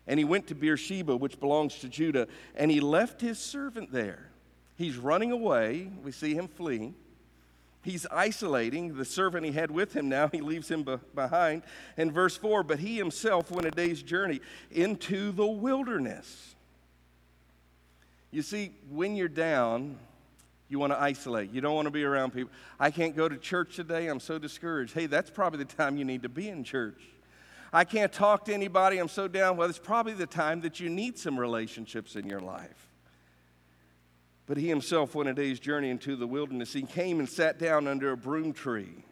[0.06, 4.30] And he went to Beersheba, which belongs to Judah, and he left his servant there.
[4.76, 5.90] He's running away.
[6.02, 6.94] We see him fleeing.
[7.82, 11.62] He's isolating the servant he had with him now, he leaves him be- behind.
[11.96, 16.54] In verse 4, but he himself went a day's journey into the wilderness.
[18.30, 19.98] You see, when you're down,
[20.68, 21.50] you want to isolate.
[21.52, 22.50] You don't want to be around people.
[22.80, 24.08] I can't go to church today.
[24.08, 24.94] I'm so discouraged.
[24.94, 27.00] Hey, that's probably the time you need to be in church.
[27.72, 28.98] I can't talk to anybody.
[28.98, 29.56] I'm so down.
[29.56, 32.88] Well, it's probably the time that you need some relationships in your life.
[34.46, 36.72] But he himself went a day's journey into the wilderness.
[36.72, 39.04] He came and sat down under a broom tree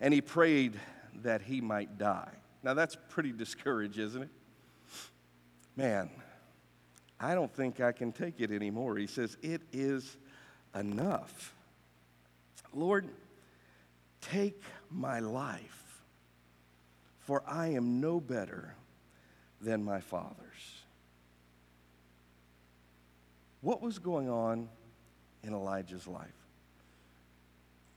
[0.00, 0.78] and he prayed
[1.22, 2.32] that he might die.
[2.62, 4.30] Now, that's pretty discouraged, isn't it?
[5.76, 6.10] Man,
[7.20, 8.96] I don't think I can take it anymore.
[8.96, 10.16] He says, It is
[10.78, 11.54] enough.
[12.74, 13.08] Lord,
[14.20, 14.60] take
[14.90, 16.02] my life,
[17.20, 18.74] for I am no better
[19.60, 20.36] than my father's.
[23.62, 24.68] What was going on
[25.42, 26.28] in Elijah's life?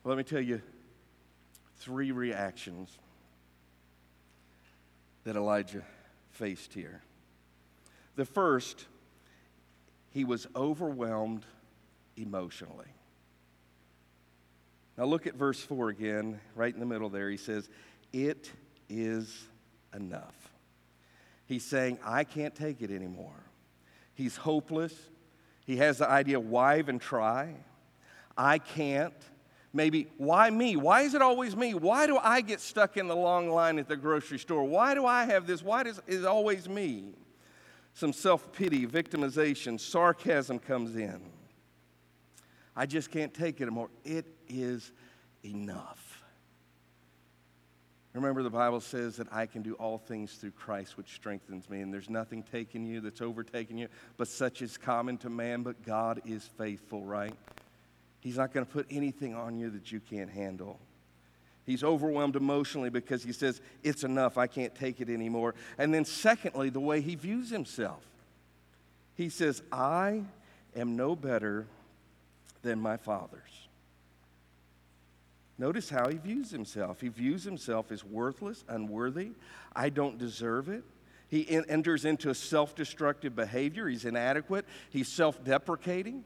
[0.03, 0.61] Well, let me tell you
[1.80, 2.97] three reactions
[5.25, 5.84] that Elijah
[6.32, 7.01] faced here.
[8.15, 8.86] The first,
[10.11, 11.45] he was overwhelmed
[12.20, 12.93] emotionally.
[14.97, 17.30] Now look at verse 4 again, right in the middle there.
[17.30, 17.70] He says,
[18.11, 18.51] It
[18.89, 19.47] is
[19.95, 20.36] enough.
[21.45, 23.43] He's saying, I can't take it anymore.
[24.13, 24.93] He's hopeless.
[25.65, 27.55] He has the idea, why even try?
[28.38, 29.13] I can't.
[29.72, 30.76] Maybe, why me?
[30.76, 31.74] Why is it always me?
[31.74, 34.63] Why do I get stuck in the long line at the grocery store?
[34.63, 35.63] Why do I have this?
[35.63, 37.13] Why does, is it always me?
[37.93, 41.22] Some self pity, victimization, sarcasm comes in.
[42.80, 43.89] I just can't take it anymore.
[44.05, 44.93] It is
[45.43, 46.23] enough.
[48.13, 51.82] Remember, the Bible says that I can do all things through Christ, which strengthens me,
[51.82, 55.84] and there's nothing taking you that's overtaking you, but such is common to man, but
[55.86, 57.34] God is faithful, right?
[58.21, 60.80] He's not going to put anything on you that you can't handle.
[61.65, 65.53] He's overwhelmed emotionally because he says, It's enough, I can't take it anymore.
[65.77, 68.05] And then, secondly, the way he views himself.
[69.15, 70.23] He says, I
[70.77, 71.67] am no better
[72.62, 73.70] than my fathers.
[75.57, 77.01] Notice how he views himself.
[77.01, 79.32] He views himself as worthless, unworthy.
[79.76, 80.84] I don't deserve it.
[81.28, 83.88] He en- enters into a self destructive behavior.
[83.88, 84.66] He's inadequate.
[84.89, 86.24] He's self deprecating.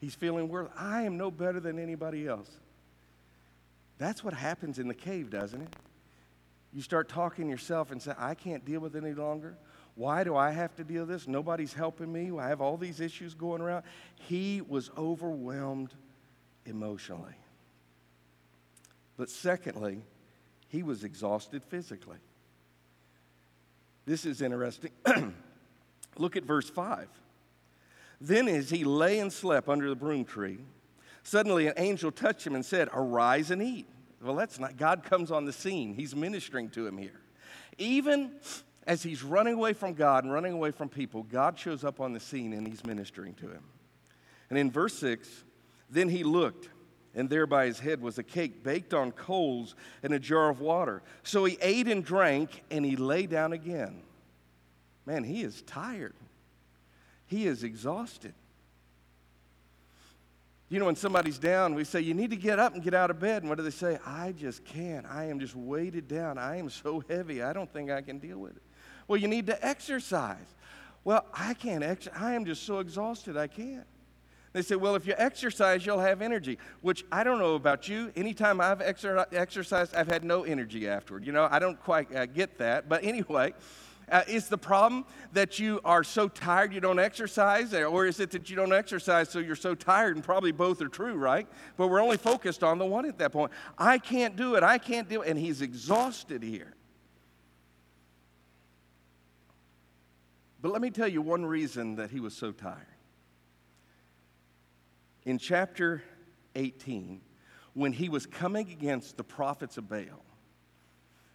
[0.00, 0.70] He's feeling worth.
[0.76, 2.50] I am no better than anybody else.
[3.98, 5.76] That's what happens in the cave, doesn't it?
[6.72, 9.56] You start talking yourself and say, I can't deal with it any longer.
[9.96, 11.28] Why do I have to deal with this?
[11.28, 12.30] Nobody's helping me.
[12.36, 13.84] I have all these issues going around.
[14.16, 15.94] He was overwhelmed
[16.66, 17.34] emotionally.
[19.16, 20.00] But secondly,
[20.68, 22.18] he was exhausted physically.
[24.06, 24.90] This is interesting.
[26.18, 27.08] Look at verse 5.
[28.20, 30.58] Then, as he lay and slept under the broom tree,
[31.22, 33.86] suddenly an angel touched him and said, Arise and eat.
[34.22, 35.94] Well, that's not, God comes on the scene.
[35.94, 37.20] He's ministering to him here.
[37.78, 38.32] Even
[38.86, 42.12] as he's running away from God and running away from people, God shows up on
[42.12, 43.62] the scene and he's ministering to him.
[44.50, 45.44] And in verse 6,
[45.90, 46.68] then he looked,
[47.14, 50.60] and there by his head was a cake baked on coals and a jar of
[50.60, 51.02] water.
[51.22, 54.02] So he ate and drank, and he lay down again.
[55.06, 56.14] Man, he is tired.
[57.26, 58.34] He is exhausted.
[60.68, 63.10] You know, when somebody's down, we say, You need to get up and get out
[63.10, 63.42] of bed.
[63.42, 63.98] And what do they say?
[64.04, 65.06] I just can't.
[65.06, 66.38] I am just weighted down.
[66.38, 67.42] I am so heavy.
[67.42, 68.62] I don't think I can deal with it.
[69.08, 70.54] Well, you need to exercise.
[71.04, 72.20] Well, I can't exercise.
[72.20, 73.36] I am just so exhausted.
[73.36, 73.86] I can't.
[74.54, 78.12] They say, Well, if you exercise, you'll have energy, which I don't know about you.
[78.16, 81.26] Anytime I've exer- exercised, I've had no energy afterward.
[81.26, 82.88] You know, I don't quite uh, get that.
[82.88, 83.52] But anyway,
[84.10, 88.30] uh, is the problem that you are so tired you don't exercise, or is it
[88.30, 90.14] that you don't exercise so you're so tired?
[90.14, 91.48] And probably both are true, right?
[91.76, 93.50] But we're only focused on the one at that point.
[93.76, 94.62] I can't do it.
[94.62, 95.28] I can't do it.
[95.28, 96.74] And he's exhausted here.
[100.64, 102.78] But let me tell you one reason that he was so tired.
[105.26, 106.02] In chapter
[106.54, 107.20] 18,
[107.74, 110.24] when he was coming against the prophets of Baal,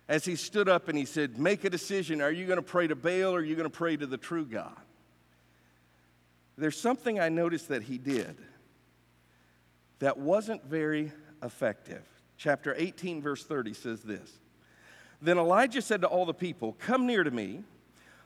[0.07, 2.21] as he stood up and he said, Make a decision.
[2.21, 4.17] Are you going to pray to Baal or are you going to pray to the
[4.17, 4.81] true God?
[6.57, 8.35] There's something I noticed that he did
[9.99, 11.11] that wasn't very
[11.43, 12.01] effective.
[12.35, 14.39] Chapter 18, verse 30 says this
[15.21, 17.61] Then Elijah said to all the people, Come near to me.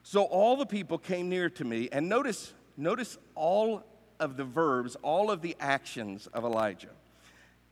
[0.03, 1.89] So all the people came near to me.
[1.91, 3.83] And notice, notice all
[4.19, 6.89] of the verbs, all of the actions of Elijah.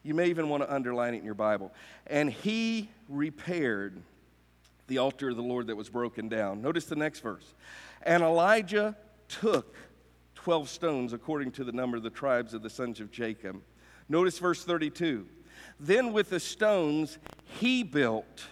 [0.03, 1.71] You may even want to underline it in your Bible.
[2.07, 4.01] And he repaired
[4.87, 6.61] the altar of the Lord that was broken down.
[6.61, 7.53] Notice the next verse.
[8.01, 8.95] And Elijah
[9.27, 9.75] took
[10.35, 13.61] 12 stones according to the number of the tribes of the sons of Jacob.
[14.09, 15.27] Notice verse 32.
[15.79, 17.19] Then with the stones
[17.59, 18.45] he built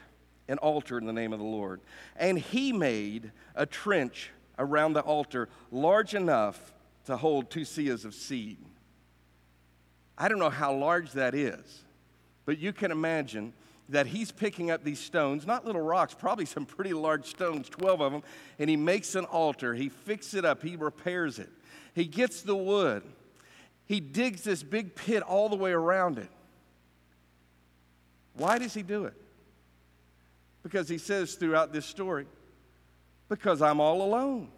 [0.49, 1.79] an altar in the name of the Lord.
[2.17, 6.73] And he made a trench around the altar large enough
[7.05, 8.57] to hold two seahs of seed.
[10.17, 11.83] I don't know how large that is,
[12.45, 13.53] but you can imagine
[13.87, 18.01] that he's picking up these stones, not little rocks, probably some pretty large stones, 12
[18.01, 18.23] of them,
[18.59, 19.73] and he makes an altar.
[19.73, 21.49] He fixes it up, he repairs it.
[21.95, 23.03] He gets the wood.
[23.85, 26.29] He digs this big pit all the way around it.
[28.35, 29.15] Why does he do it?
[30.63, 32.25] Because he says throughout this story,
[33.29, 34.49] because I'm all alone.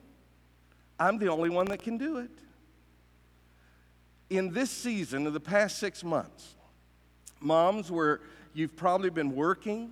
[1.00, 2.32] I'm the only one that can do it.
[4.30, 6.56] In this season of the past six months,
[7.40, 8.22] moms where
[8.54, 9.92] you've probably been working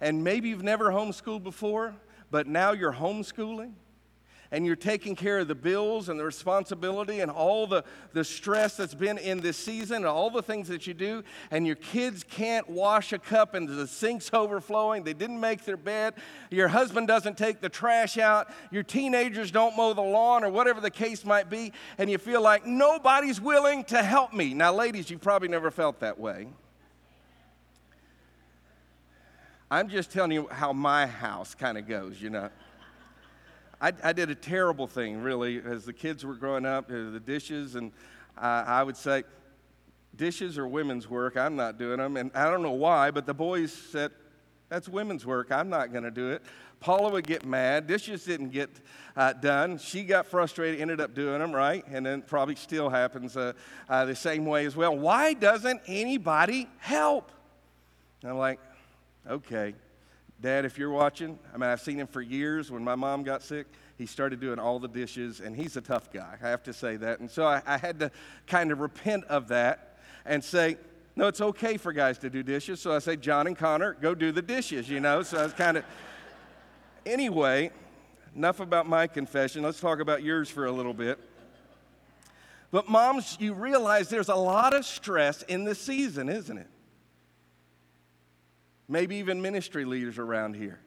[0.00, 1.94] and maybe you've never homeschooled before,
[2.30, 3.72] but now you're homeschooling
[4.52, 7.82] and you're taking care of the bills and the responsibility and all the,
[8.12, 11.66] the stress that's been in this season and all the things that you do, and
[11.66, 16.14] your kids can't wash a cup and the sink's overflowing, they didn't make their bed,
[16.50, 20.80] your husband doesn't take the trash out, your teenagers don't mow the lawn, or whatever
[20.80, 24.52] the case might be, and you feel like nobody's willing to help me.
[24.52, 26.48] Now, ladies, you've probably never felt that way.
[29.70, 32.50] I'm just telling you how my house kind of goes, you know.
[33.82, 37.18] I, I, did a terrible thing, really, as the kids were growing up, uh, the
[37.18, 37.90] dishes, and
[38.38, 39.24] uh, I would say,
[40.14, 42.16] dishes are women's work, I'm not doing them.
[42.16, 44.12] And I don't know why, but the boys said,
[44.68, 46.42] that's women's work, I'm not going to do it.
[46.78, 47.86] Paula would get mad.
[47.86, 48.70] Dishes didn't get
[49.16, 49.78] uh, done.
[49.78, 51.84] She got frustrated, ended up doing them, right?
[51.88, 53.52] And then probably still happens uh,
[53.88, 54.96] uh, the same way as well.
[54.96, 57.30] Why doesn't anybody help?
[58.22, 58.58] And I'm like,
[59.28, 59.74] okay.
[60.42, 62.68] Dad, if you're watching, I mean, I've seen him for years.
[62.68, 63.66] When my mom got sick,
[63.96, 66.96] he started doing all the dishes, and he's a tough guy, I have to say
[66.96, 67.20] that.
[67.20, 68.10] And so I, I had to
[68.48, 70.78] kind of repent of that and say,
[71.14, 72.80] no, it's okay for guys to do dishes.
[72.80, 75.22] So I say, John and Connor, go do the dishes, you know?
[75.22, 75.84] So I was kind of.
[77.04, 77.72] Anyway,
[78.36, 79.64] enough about my confession.
[79.64, 81.18] Let's talk about yours for a little bit.
[82.70, 86.68] But, moms, you realize there's a lot of stress in this season, isn't it?
[88.92, 90.78] Maybe even ministry leaders around here.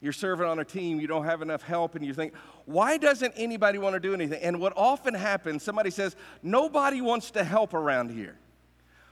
[0.00, 3.34] You're serving on a team, you don't have enough help, and you think, why doesn't
[3.36, 4.42] anybody want to do anything?
[4.42, 8.36] And what often happens, somebody says, nobody wants to help around here.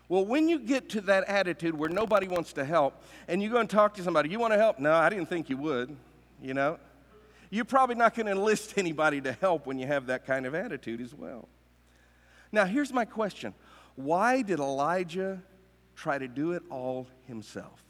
[0.08, 3.58] Well, when you get to that attitude where nobody wants to help, and you go
[3.58, 4.80] and talk to somebody, you want to help?
[4.80, 5.94] No, I didn't think you would,
[6.42, 6.78] you know?
[7.50, 10.56] You're probably not going to enlist anybody to help when you have that kind of
[10.56, 11.46] attitude as well.
[12.50, 13.54] Now, here's my question
[13.94, 15.42] Why did Elijah
[16.00, 17.82] try to do it all himself?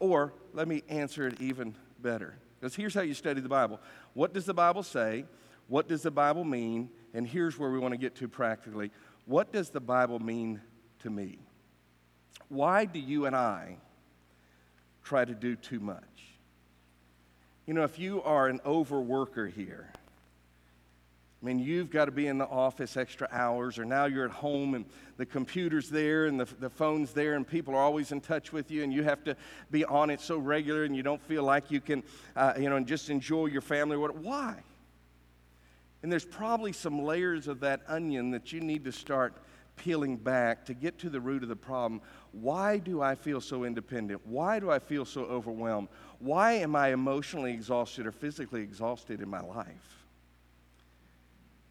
[0.00, 2.34] Or let me answer it even better.
[2.58, 3.80] Because here's how you study the Bible
[4.14, 5.24] what does the Bible say?
[5.68, 6.90] What does the Bible mean?
[7.14, 8.90] And here's where we want to get to practically.
[9.26, 10.60] What does the Bible mean
[11.00, 11.38] to me?
[12.48, 13.76] Why do you and I
[15.02, 16.02] try to do too much?
[17.66, 19.90] You know, if you are an overworker here,
[21.42, 24.30] I mean, you've got to be in the office extra hours, or now you're at
[24.30, 24.86] home and
[25.18, 28.70] the computer's there and the, the phone's there, and people are always in touch with
[28.70, 29.36] you, and you have to
[29.70, 32.02] be on it so regular, and you don't feel like you can,
[32.36, 33.96] uh, you know, and just enjoy your family.
[33.96, 34.16] Or what?
[34.16, 34.62] Why?
[36.02, 39.34] And there's probably some layers of that onion that you need to start
[39.76, 42.00] peeling back to get to the root of the problem.
[42.32, 44.26] Why do I feel so independent?
[44.26, 45.88] Why do I feel so overwhelmed?
[46.18, 49.95] Why am I emotionally exhausted or physically exhausted in my life?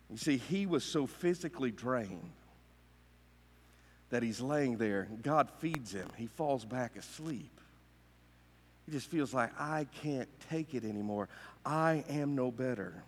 [0.10, 2.32] You see, he was so physically drained
[4.10, 5.08] that he's laying there.
[5.24, 6.08] God feeds him.
[6.16, 7.60] He falls back asleep.
[8.86, 11.28] He just feels like, I can't take it anymore.
[11.66, 13.04] I am no better.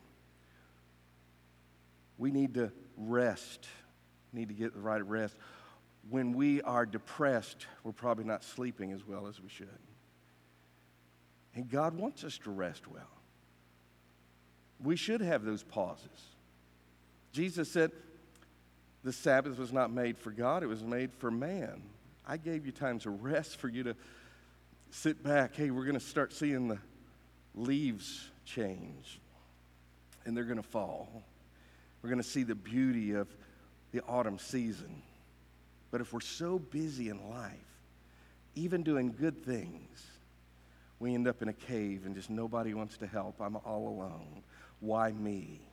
[2.17, 3.67] We need to rest.
[4.33, 5.35] We need to get the right rest.
[6.09, 9.67] When we are depressed, we're probably not sleeping as well as we should.
[11.53, 13.03] And God wants us to rest well.
[14.83, 16.36] We should have those pauses.
[17.37, 17.91] Jesus said,
[19.03, 21.83] The Sabbath was not made for God, it was made for man.
[22.25, 23.95] I gave you time to rest for you to
[24.89, 25.55] sit back.
[25.55, 26.79] Hey, we're going to start seeing the
[27.53, 29.19] leaves change,
[30.25, 31.21] and they're going to fall.
[32.01, 33.27] We're going to see the beauty of
[33.91, 35.03] the autumn season.
[35.91, 37.51] But if we're so busy in life,
[38.55, 40.07] even doing good things,
[40.97, 43.39] we end up in a cave and just nobody wants to help.
[43.39, 44.41] I'm all alone.
[44.79, 45.66] Why me?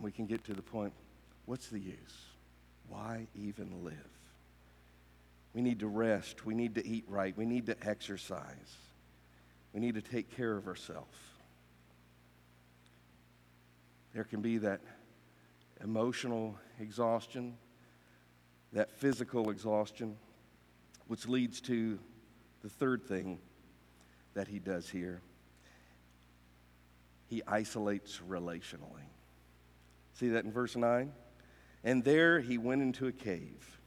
[0.00, 0.94] And we can get to the point
[1.44, 2.24] what's the use?
[2.88, 3.94] Why even live?
[5.52, 6.46] We need to rest.
[6.46, 7.36] We need to eat right.
[7.36, 8.78] We need to exercise.
[9.74, 11.18] We need to take care of ourselves.
[14.14, 14.80] There can be that
[15.84, 17.58] emotional exhaustion,
[18.72, 20.16] that physical exhaustion,
[21.08, 21.98] which leads to
[22.62, 23.38] the third thing
[24.32, 25.20] that he does here.
[27.28, 29.10] he isolates relationally.
[30.20, 31.10] See that in verse 9?
[31.82, 33.78] And there he went into a cave.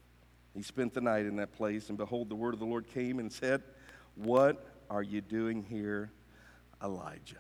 [0.56, 3.20] He spent the night in that place, and behold, the word of the Lord came
[3.20, 3.62] and said,
[4.16, 6.12] What are you doing here,
[6.84, 7.36] Elijah?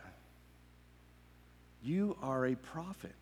[1.82, 3.16] You are a prophet.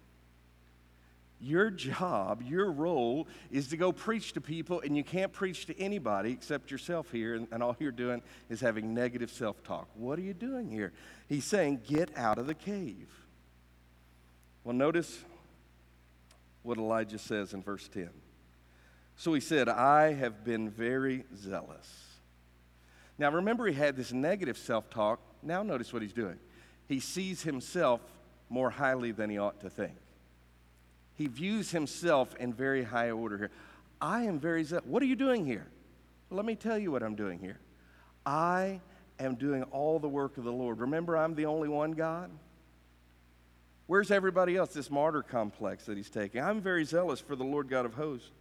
[1.40, 5.80] Your job, your role is to go preach to people, and you can't preach to
[5.80, 9.88] anybody except yourself here, and, and all you're doing is having negative self talk.
[9.96, 10.92] What are you doing here?
[11.30, 13.08] He's saying, Get out of the cave.
[14.66, 15.24] Well, notice
[16.64, 18.10] what Elijah says in verse 10.
[19.16, 21.88] So he said, I have been very zealous.
[23.18, 25.20] Now remember, he had this negative self talk.
[25.44, 26.40] Now notice what he's doing.
[26.88, 28.02] He sees himself
[28.50, 29.94] more highly than he ought to think.
[31.16, 33.52] He views himself in very high order here.
[34.02, 34.86] I am very zealous.
[34.86, 35.68] What are you doing here?
[36.30, 37.60] Well, let me tell you what I'm doing here.
[38.26, 38.82] I
[39.20, 40.80] am doing all the work of the Lord.
[40.80, 42.32] Remember, I'm the only one God?
[43.92, 44.74] Where's everybody else?
[44.74, 46.42] This martyr complex that he's taking.
[46.42, 48.32] I'm very zealous for the Lord God of hosts.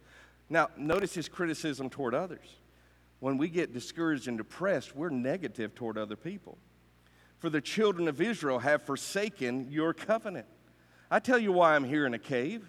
[0.49, 2.55] Now, notice his criticism toward others.
[3.19, 6.57] When we get discouraged and depressed, we're negative toward other people.
[7.39, 10.45] For the children of Israel have forsaken your covenant.
[11.11, 12.65] I tell you why I'm here in a cave.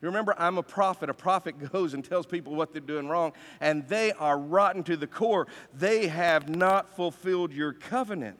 [0.00, 1.10] You remember, I'm a prophet.
[1.10, 4.96] A prophet goes and tells people what they're doing wrong, and they are rotten to
[4.96, 5.48] the core.
[5.76, 8.38] They have not fulfilled your covenant.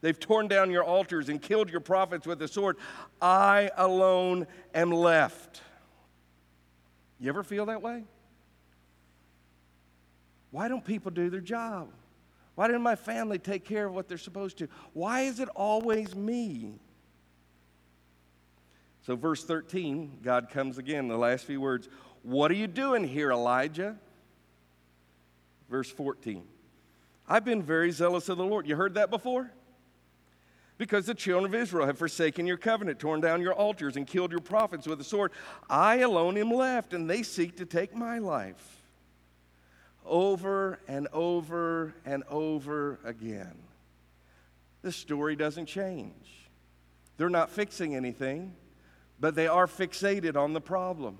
[0.00, 2.76] They've torn down your altars and killed your prophets with the sword.
[3.20, 5.60] I alone am left.
[7.18, 8.04] You ever feel that way?
[10.50, 11.88] Why don't people do their job?
[12.54, 14.68] Why didn't my family take care of what they're supposed to?
[14.92, 16.74] Why is it always me?
[19.02, 21.88] So, verse 13, God comes again, the last few words.
[22.22, 23.96] What are you doing here, Elijah?
[25.70, 26.44] Verse 14,
[27.28, 28.66] I've been very zealous of the Lord.
[28.66, 29.50] You heard that before?
[30.78, 34.30] Because the children of Israel have forsaken your covenant, torn down your altars, and killed
[34.30, 35.32] your prophets with the sword.
[35.68, 38.76] I alone am left, and they seek to take my life.
[40.06, 43.58] Over and over and over again.
[44.82, 46.48] The story doesn't change.
[47.16, 48.54] They're not fixing anything,
[49.18, 51.18] but they are fixated on the problem.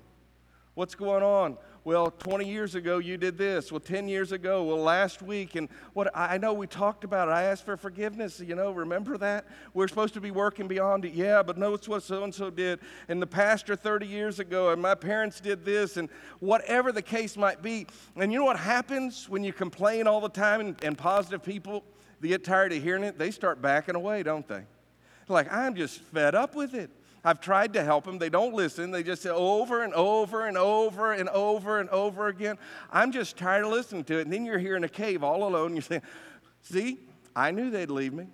[0.73, 1.57] What's going on?
[1.83, 3.71] Well, 20 years ago you did this.
[3.71, 4.63] Well, 10 years ago.
[4.63, 5.55] Well, last week.
[5.55, 7.31] And what I know we talked about it.
[7.31, 8.39] I asked for forgiveness.
[8.39, 9.45] You know, remember that?
[9.73, 11.13] We're supposed to be working beyond it.
[11.13, 12.79] Yeah, but notice what so and so did.
[13.07, 16.09] And the pastor 30 years ago, and my parents did this, and
[16.39, 17.87] whatever the case might be.
[18.15, 21.83] And you know what happens when you complain all the time and, and positive people,
[22.19, 23.17] they get tired of hearing it?
[23.17, 24.63] They start backing away, don't they?
[25.29, 26.89] Like, I'm just fed up with it.
[27.23, 28.17] I've tried to help them.
[28.17, 28.91] They don't listen.
[28.91, 32.57] They just say over and over and over and over and over again.
[32.91, 34.21] I'm just tired of listening to it.
[34.21, 35.67] And then you're here in a cave all alone.
[35.67, 36.01] And you're saying,
[36.61, 36.99] see,
[37.35, 38.27] I knew they'd leave me.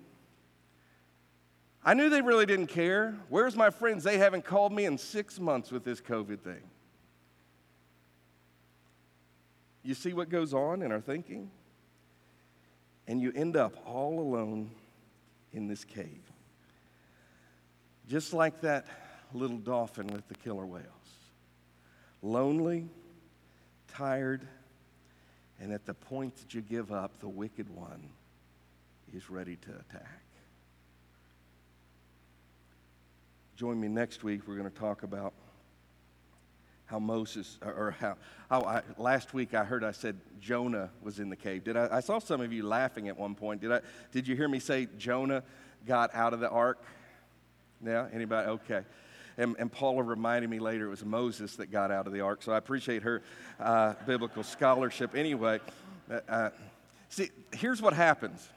[1.84, 3.16] I knew they really didn't care.
[3.28, 4.02] Where's my friends?
[4.04, 6.62] They haven't called me in six months with this COVID thing.
[9.82, 11.50] You see what goes on in our thinking?
[13.06, 14.72] And you end up all alone
[15.52, 16.25] in this cave.
[18.08, 18.86] Just like that
[19.32, 20.86] little dolphin with the killer whales.
[22.22, 22.88] Lonely,
[23.88, 24.46] tired,
[25.60, 28.08] and at the point that you give up, the wicked one
[29.14, 30.20] is ready to attack.
[33.56, 34.42] Join me next week.
[34.46, 35.32] We're going to talk about
[36.84, 38.16] how Moses, or- how,
[38.50, 41.64] how I, last week I heard I said Jonah was in the cave.
[41.64, 43.60] Did I, I saw some of you laughing at one point.
[43.62, 43.80] Did I,
[44.12, 45.42] did you hear me say Jonah
[45.86, 46.82] got out of the ark?
[47.84, 48.48] Yeah, anybody?
[48.48, 48.82] Okay.
[49.38, 52.42] And, and Paula reminded me later it was Moses that got out of the ark,
[52.42, 53.22] so I appreciate her
[53.60, 55.14] uh, biblical scholarship.
[55.14, 55.60] Anyway,
[56.10, 56.50] uh, uh,
[57.10, 58.48] see, here's what happens.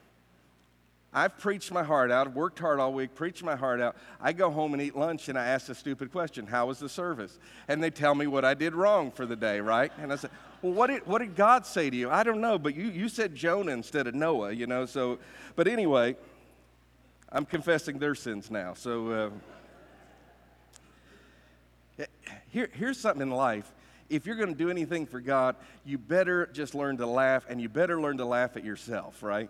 [1.12, 3.96] I've preached my heart out, worked hard all week, preached my heart out.
[4.22, 6.90] I go home and eat lunch and I ask a stupid question How was the
[6.90, 7.40] service?
[7.68, 9.92] And they tell me what I did wrong for the day, right?
[9.98, 10.30] And I said,
[10.62, 12.12] Well, what did, what did God say to you?
[12.12, 14.86] I don't know, but you, you said Jonah instead of Noah, you know?
[14.86, 15.18] So,
[15.56, 16.16] but anyway,
[17.32, 18.74] I'm confessing their sins now.
[18.74, 19.32] So
[22.00, 22.06] uh,
[22.50, 23.72] here, here's something in life.
[24.10, 25.56] If you're going to do anything for God,
[25.86, 29.50] you better just learn to laugh, and you better learn to laugh at yourself, right?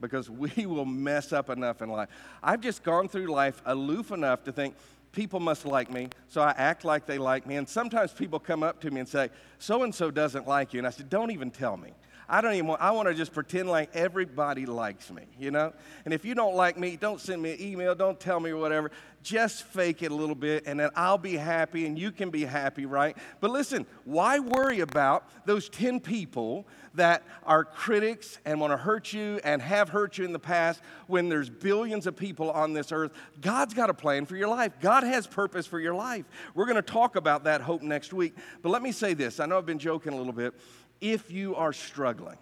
[0.00, 2.08] Because we will mess up enough in life.
[2.42, 4.74] I've just gone through life aloof enough to think
[5.12, 7.56] people must like me, so I act like they like me.
[7.56, 10.78] And sometimes people come up to me and say, so and so doesn't like you.
[10.78, 11.92] And I said, don't even tell me.
[12.32, 15.72] I don't even want, I want to just pretend like everybody likes me, you know?
[16.04, 18.56] And if you don't like me, don't send me an email, don't tell me or
[18.56, 18.92] whatever.
[19.24, 22.44] Just fake it a little bit and then I'll be happy and you can be
[22.44, 23.16] happy, right?
[23.40, 29.12] But listen, why worry about those 10 people that are critics and want to hurt
[29.12, 32.92] you and have hurt you in the past when there's billions of people on this
[32.92, 33.10] earth?
[33.40, 34.72] God's got a plan for your life.
[34.80, 36.24] God has purpose for your life.
[36.54, 38.34] We're going to talk about that hope next week.
[38.62, 39.40] But let me say this.
[39.40, 40.54] I know I've been joking a little bit.
[41.00, 42.38] If you are struggling,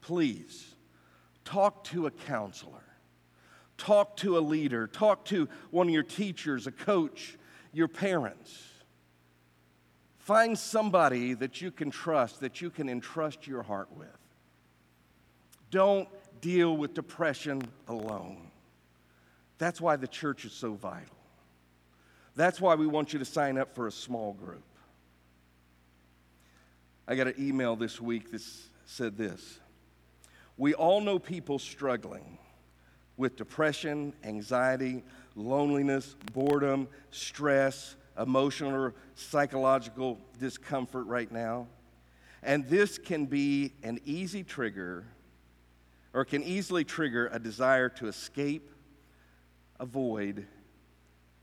[0.00, 0.74] please
[1.44, 2.84] talk to a counselor.
[3.78, 4.86] Talk to a leader.
[4.86, 7.36] Talk to one of your teachers, a coach,
[7.72, 8.68] your parents.
[10.18, 14.06] Find somebody that you can trust, that you can entrust your heart with.
[15.72, 16.08] Don't
[16.40, 18.50] deal with depression alone.
[19.58, 21.16] That's why the church is so vital.
[22.36, 24.62] That's why we want you to sign up for a small group.
[27.06, 28.42] I got an email this week that
[28.86, 29.60] said this
[30.56, 32.38] We all know people struggling
[33.16, 35.02] with depression, anxiety,
[35.34, 41.66] loneliness, boredom, stress, emotional or psychological discomfort right now.
[42.42, 45.04] And this can be an easy trigger
[46.12, 48.70] or can easily trigger a desire to escape,
[49.78, 50.46] avoid,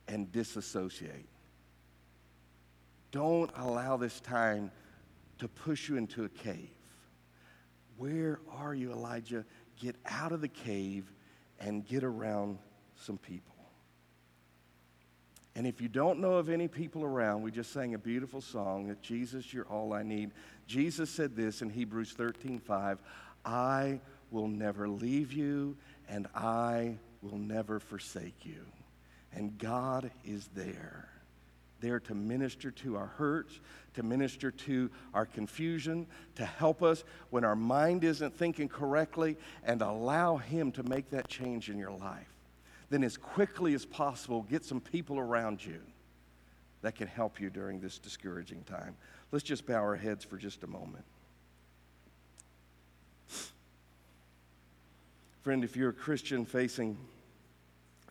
[0.08, 1.28] and disassociate.
[3.12, 4.72] Don't allow this time
[5.40, 6.70] to push you into a cave.
[7.98, 9.46] Where are you, Elijah?
[9.80, 11.12] Get out of the cave
[11.60, 12.60] and get around
[12.96, 13.56] some people.
[15.56, 18.88] And if you don't know of any people around, we just sang a beautiful song
[18.88, 20.32] that Jesus, you're all I need.
[20.68, 23.00] Jesus said this in Hebrews 13 5
[23.44, 24.00] I
[24.32, 25.76] will never leave you,
[26.08, 28.66] and I will never forsake you.
[29.34, 31.09] And God is there,
[31.82, 33.60] there to minister to our hurts,
[33.96, 39.82] to minister to our confusion, to help us when our mind isn't thinking correctly, and
[39.82, 42.30] allow Him to make that change in your life.
[42.90, 45.80] Then, as quickly as possible, get some people around you
[46.82, 48.96] that can help you during this discouraging time.
[49.32, 51.06] Let's just bow our heads for just a moment.
[55.44, 56.98] Friend, if you're a Christian facing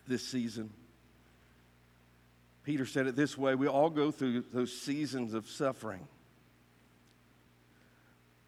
[0.06, 0.70] this season,
[2.68, 6.06] Peter said it this way we all go through those seasons of suffering.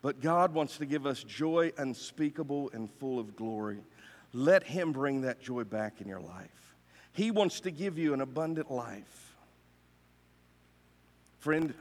[0.02, 3.78] But God wants to give us joy unspeakable and full of glory.
[4.34, 6.76] Let Him bring that joy back in your life.
[7.14, 9.34] He wants to give you an abundant life.
[11.38, 11.72] Friend,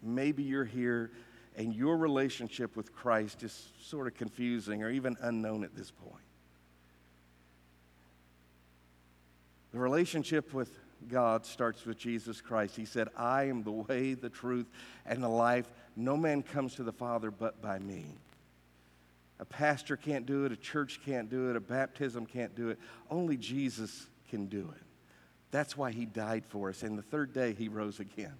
[0.00, 1.10] maybe you're here
[1.56, 6.14] and your relationship with Christ is sort of confusing or even unknown at this point.
[9.72, 10.78] The relationship with
[11.08, 12.76] God starts with Jesus Christ.
[12.76, 14.66] He said, I am the way, the truth,
[15.06, 15.70] and the life.
[15.96, 18.06] No man comes to the Father but by me.
[19.38, 22.78] A pastor can't do it, a church can't do it, a baptism can't do it.
[23.10, 24.82] Only Jesus can do it.
[25.50, 26.82] That's why he died for us.
[26.82, 28.34] And the third day, he rose again.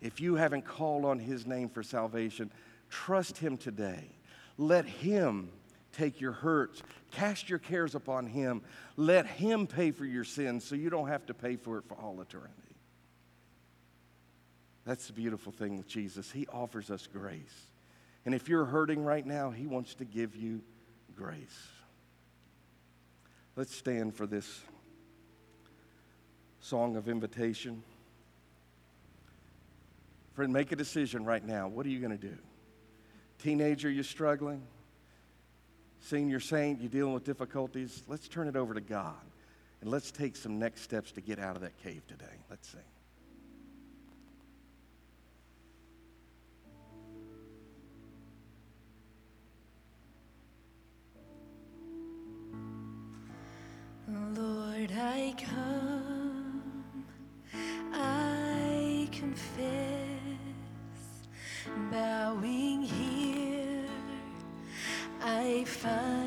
[0.00, 2.50] If you haven't called on his name for salvation,
[2.88, 4.10] trust him today.
[4.58, 5.50] Let him
[5.94, 6.82] take your hurts,
[7.12, 8.62] cast your cares upon him.
[8.96, 11.94] Let him pay for your sins so you don't have to pay for it for
[11.94, 12.52] all eternity.
[14.84, 16.30] That's the beautiful thing with Jesus.
[16.30, 17.66] He offers us grace.
[18.26, 20.60] And if you're hurting right now, he wants to give you
[21.16, 21.68] grace.
[23.56, 24.60] Let's stand for this
[26.60, 27.82] song of invitation.
[30.34, 31.68] Friend, make a decision right now.
[31.68, 32.36] What are you going to do?
[33.38, 34.62] Teenager, you're struggling?
[36.04, 38.02] Senior saint, you're dealing with difficulties?
[38.06, 39.14] Let's turn it over to God
[39.80, 42.26] and let's take some next steps to get out of that cave today.
[42.50, 42.80] Let's sing.
[54.36, 57.06] Lord, I come,
[57.94, 59.83] I confess,
[65.64, 66.23] I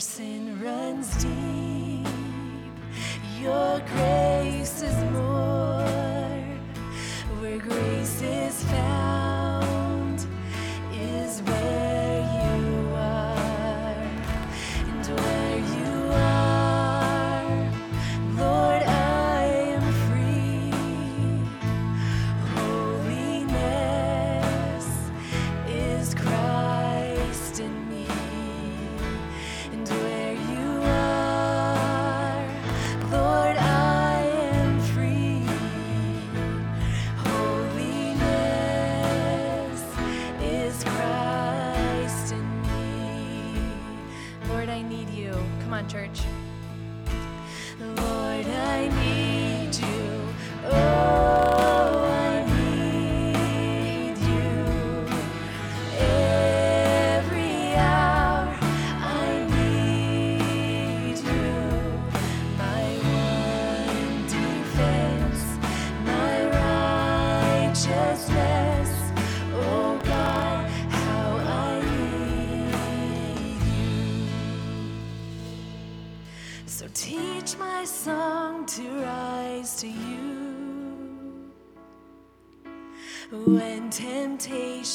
[0.00, 1.49] sin runs deep,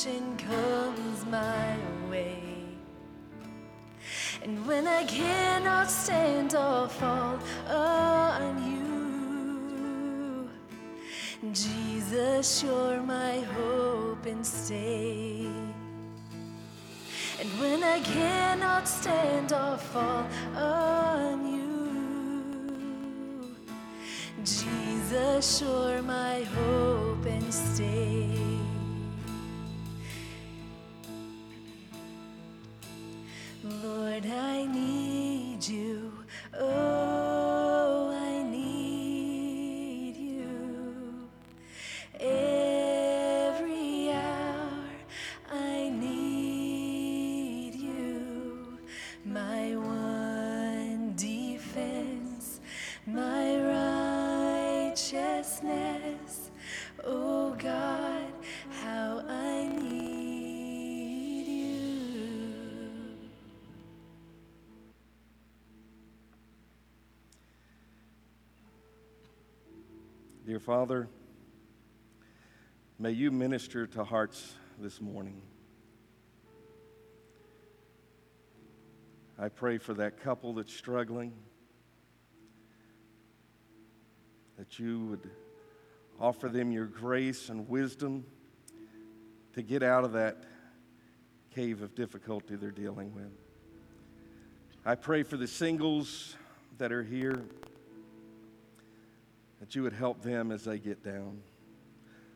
[0.05, 1.75] temptation comes my
[2.09, 2.37] way,
[4.43, 10.49] and when I cannot stand or fall on you,
[11.53, 15.47] Jesus, you're my hope and stay.
[17.39, 23.55] And when I cannot stand or fall on you,
[24.43, 28.54] Jesus, you're my hope and stay.
[33.83, 36.13] Lord, I need you.
[36.57, 37.14] Oh,
[70.65, 71.07] Father,
[72.97, 75.39] may you minister to hearts this morning.
[79.37, 81.33] I pray for that couple that's struggling,
[84.57, 85.29] that you would
[86.19, 88.25] offer them your grace and wisdom
[89.53, 90.45] to get out of that
[91.53, 93.29] cave of difficulty they're dealing with.
[94.83, 96.35] I pray for the singles
[96.79, 97.45] that are here
[99.65, 101.41] that you would help them as they get down.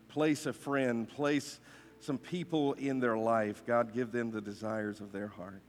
[0.07, 1.59] Place a friend, place
[1.99, 3.63] some people in their life.
[3.67, 5.61] God, give them the desires of their heart.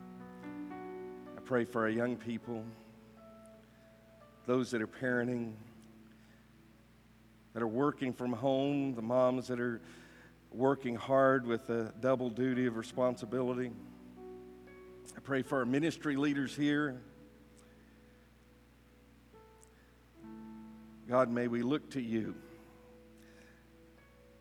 [0.00, 2.64] I pray for our young people,
[4.46, 5.54] those that are parenting,
[7.52, 9.80] that are working from home, the moms that are
[10.52, 13.72] working hard with a double duty of responsibility.
[15.16, 17.00] I pray for our ministry leaders here.
[21.08, 22.34] God, may we look to you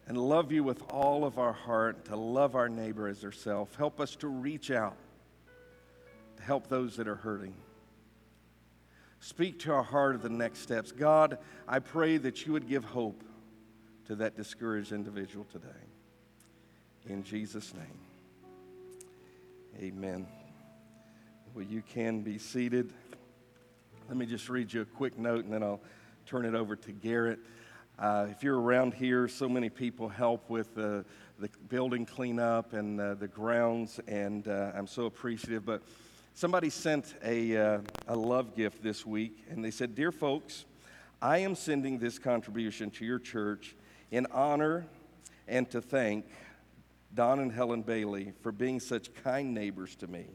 [0.07, 3.75] and love you with all of our heart, to love our neighbor as ourselves.
[3.75, 4.97] Help us to reach out
[6.37, 7.53] to help those that are hurting.
[9.19, 10.91] Speak to our heart of the next steps.
[10.91, 11.37] God,
[11.67, 13.23] I pray that you would give hope
[14.07, 15.67] to that discouraged individual today.
[17.07, 17.99] In Jesus' name,
[19.81, 20.27] amen.
[21.53, 22.91] Well, you can be seated.
[24.07, 25.81] Let me just read you a quick note and then I'll
[26.25, 27.39] turn it over to Garrett.
[27.99, 31.03] Uh, if you're around here, so many people help with uh,
[31.39, 35.65] the building cleanup and uh, the grounds, and uh, I'm so appreciative.
[35.65, 35.81] But
[36.33, 40.65] somebody sent a, uh, a love gift this week, and they said, Dear folks,
[41.21, 43.75] I am sending this contribution to your church
[44.11, 44.85] in honor
[45.47, 46.25] and to thank
[47.13, 50.25] Don and Helen Bailey for being such kind neighbors to me.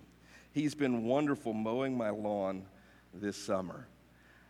[0.52, 2.66] He's been wonderful mowing my lawn
[3.12, 3.88] this summer.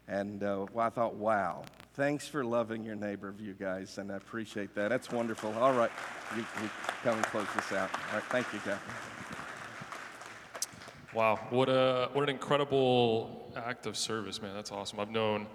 [0.08, 4.16] And uh, well, I thought, wow, thanks for loving your neighbor, you guys, and I
[4.16, 4.88] appreciate that.
[4.88, 5.52] That's wonderful.
[5.60, 5.90] All right,
[6.34, 6.70] you, you
[7.02, 7.90] come and close this out.
[7.92, 8.94] All right, thank you, Captain.
[11.14, 14.54] Wow, what a what an incredible act of service, man.
[14.54, 14.98] That's awesome.
[14.98, 15.46] I've known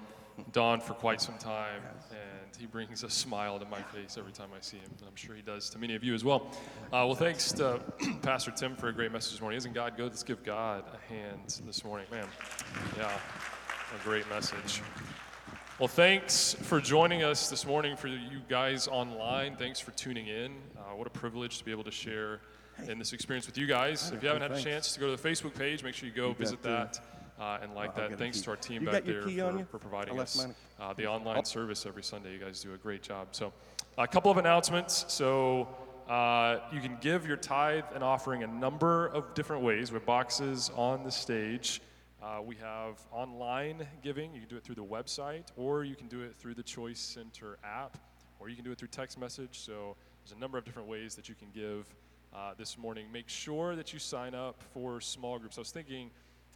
[0.51, 1.81] Don for quite some time,
[2.11, 4.91] and he brings a smile to my face every time I see him.
[4.99, 6.47] And I'm sure he does to many of you as well.
[6.87, 7.81] Uh, well, thanks to
[8.21, 9.57] Pastor Tim for a great message this morning.
[9.57, 10.07] Isn't God good?
[10.07, 12.27] Let's give God a hand this morning, man.
[12.97, 13.11] Yeah,
[13.93, 14.81] a great message.
[15.79, 17.95] Well, thanks for joining us this morning.
[17.95, 20.53] For you guys online, thanks for tuning in.
[20.77, 22.41] Uh, what a privilege to be able to share
[22.87, 24.11] in this experience with you guys.
[24.11, 26.15] If you haven't had a chance to go to the Facebook page, make sure you
[26.15, 26.99] go got visit that
[27.39, 28.17] uh, and like that.
[28.17, 29.67] Thanks to our team You back there for, you?
[29.69, 30.47] for providing us
[30.79, 32.33] uh, the online service every Sunday.
[32.33, 33.29] You guys do a great job.
[33.31, 33.53] So,
[33.97, 35.05] a couple of announcements.
[35.07, 35.67] So,
[36.09, 40.71] uh, you can give your tithe and offering a number of different ways with boxes
[40.75, 41.81] on the stage.
[42.23, 44.33] Uh, we have online giving.
[44.33, 46.99] You can do it through the website, or you can do it through the Choice
[46.99, 47.97] Center app,
[48.39, 49.59] or you can do it through text message.
[49.59, 51.93] So there's a number of different ways that you can give
[52.33, 53.07] uh, this morning.
[53.11, 55.57] Make sure that you sign up for small groups.
[55.57, 56.11] I was thinking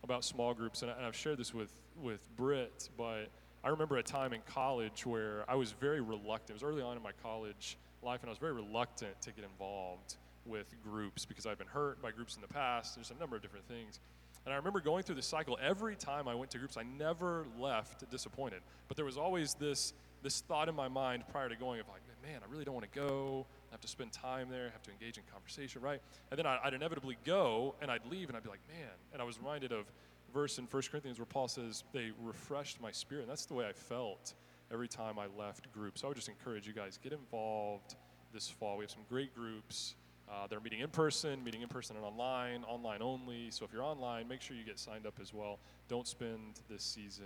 [0.05, 3.27] about small groups, and, I, I've shared this with with Britt, but
[3.61, 6.51] I remember a time in college where I was very reluctant.
[6.51, 9.43] It was early on in my college life, and I was very reluctant to get
[9.43, 10.15] involved
[10.45, 12.95] with groups because I've been hurt by groups in the past.
[12.95, 13.99] There's a number of different things.
[14.47, 15.59] And I remember going through this cycle.
[15.61, 18.61] Every time I went to groups, I never left disappointed.
[18.87, 19.91] But there was always this
[20.23, 22.89] this thought in my mind prior to going of like, man, I really don't want
[22.89, 23.45] to go.
[23.69, 24.67] I have to spend time there.
[24.67, 26.01] I have to engage in conversation, right?
[26.31, 28.89] And then I'd inevitably go, and I'd leave, and I'd be like, man.
[29.13, 29.85] And I was reminded of
[30.33, 33.23] verse in 1 Corinthians where Paul says, they refreshed my spirit.
[33.23, 34.33] And that's the way I felt
[34.71, 36.01] every time I left groups.
[36.01, 37.95] So I would just encourage you guys, get involved
[38.33, 38.77] this fall.
[38.77, 39.95] We have some great groups.
[40.29, 43.49] Uh, they're meeting in person, meeting in person and online, online only.
[43.49, 45.59] So if you're online, make sure you get signed up as well.
[45.87, 47.25] Don't spend this season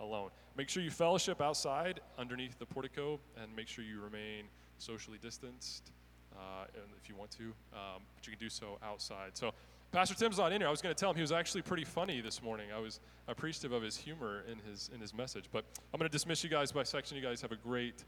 [0.00, 0.30] alone.
[0.56, 4.46] Make sure you fellowship outside underneath the portico and make sure you remain
[4.78, 5.92] socially distanced
[6.36, 6.64] uh,
[7.00, 9.30] if you want to, um, but you can do so outside.
[9.34, 9.52] So
[9.92, 10.66] Pastor Tim's not in here.
[10.66, 12.70] I was going to tell him he was actually pretty funny this morning.
[12.74, 12.98] I was
[13.28, 15.44] appreciative of his humor in his in his message.
[15.52, 17.16] But I'm going to dismiss you guys by section.
[17.16, 18.04] You guys have a great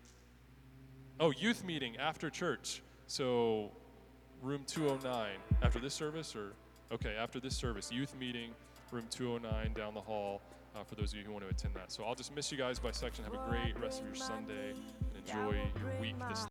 [1.21, 2.83] oh youth meeting after church.
[3.07, 3.71] So
[4.43, 5.29] room 209
[5.63, 6.53] after this service or
[6.93, 8.51] okay after this service youth meeting
[8.93, 10.41] room 209 down the hall
[10.75, 11.91] uh, for those of you who want to attend that.
[11.91, 13.25] So i'll just miss you guys by section.
[13.25, 14.71] Have a great rest of your sunday.
[14.71, 16.47] and enjoy your week this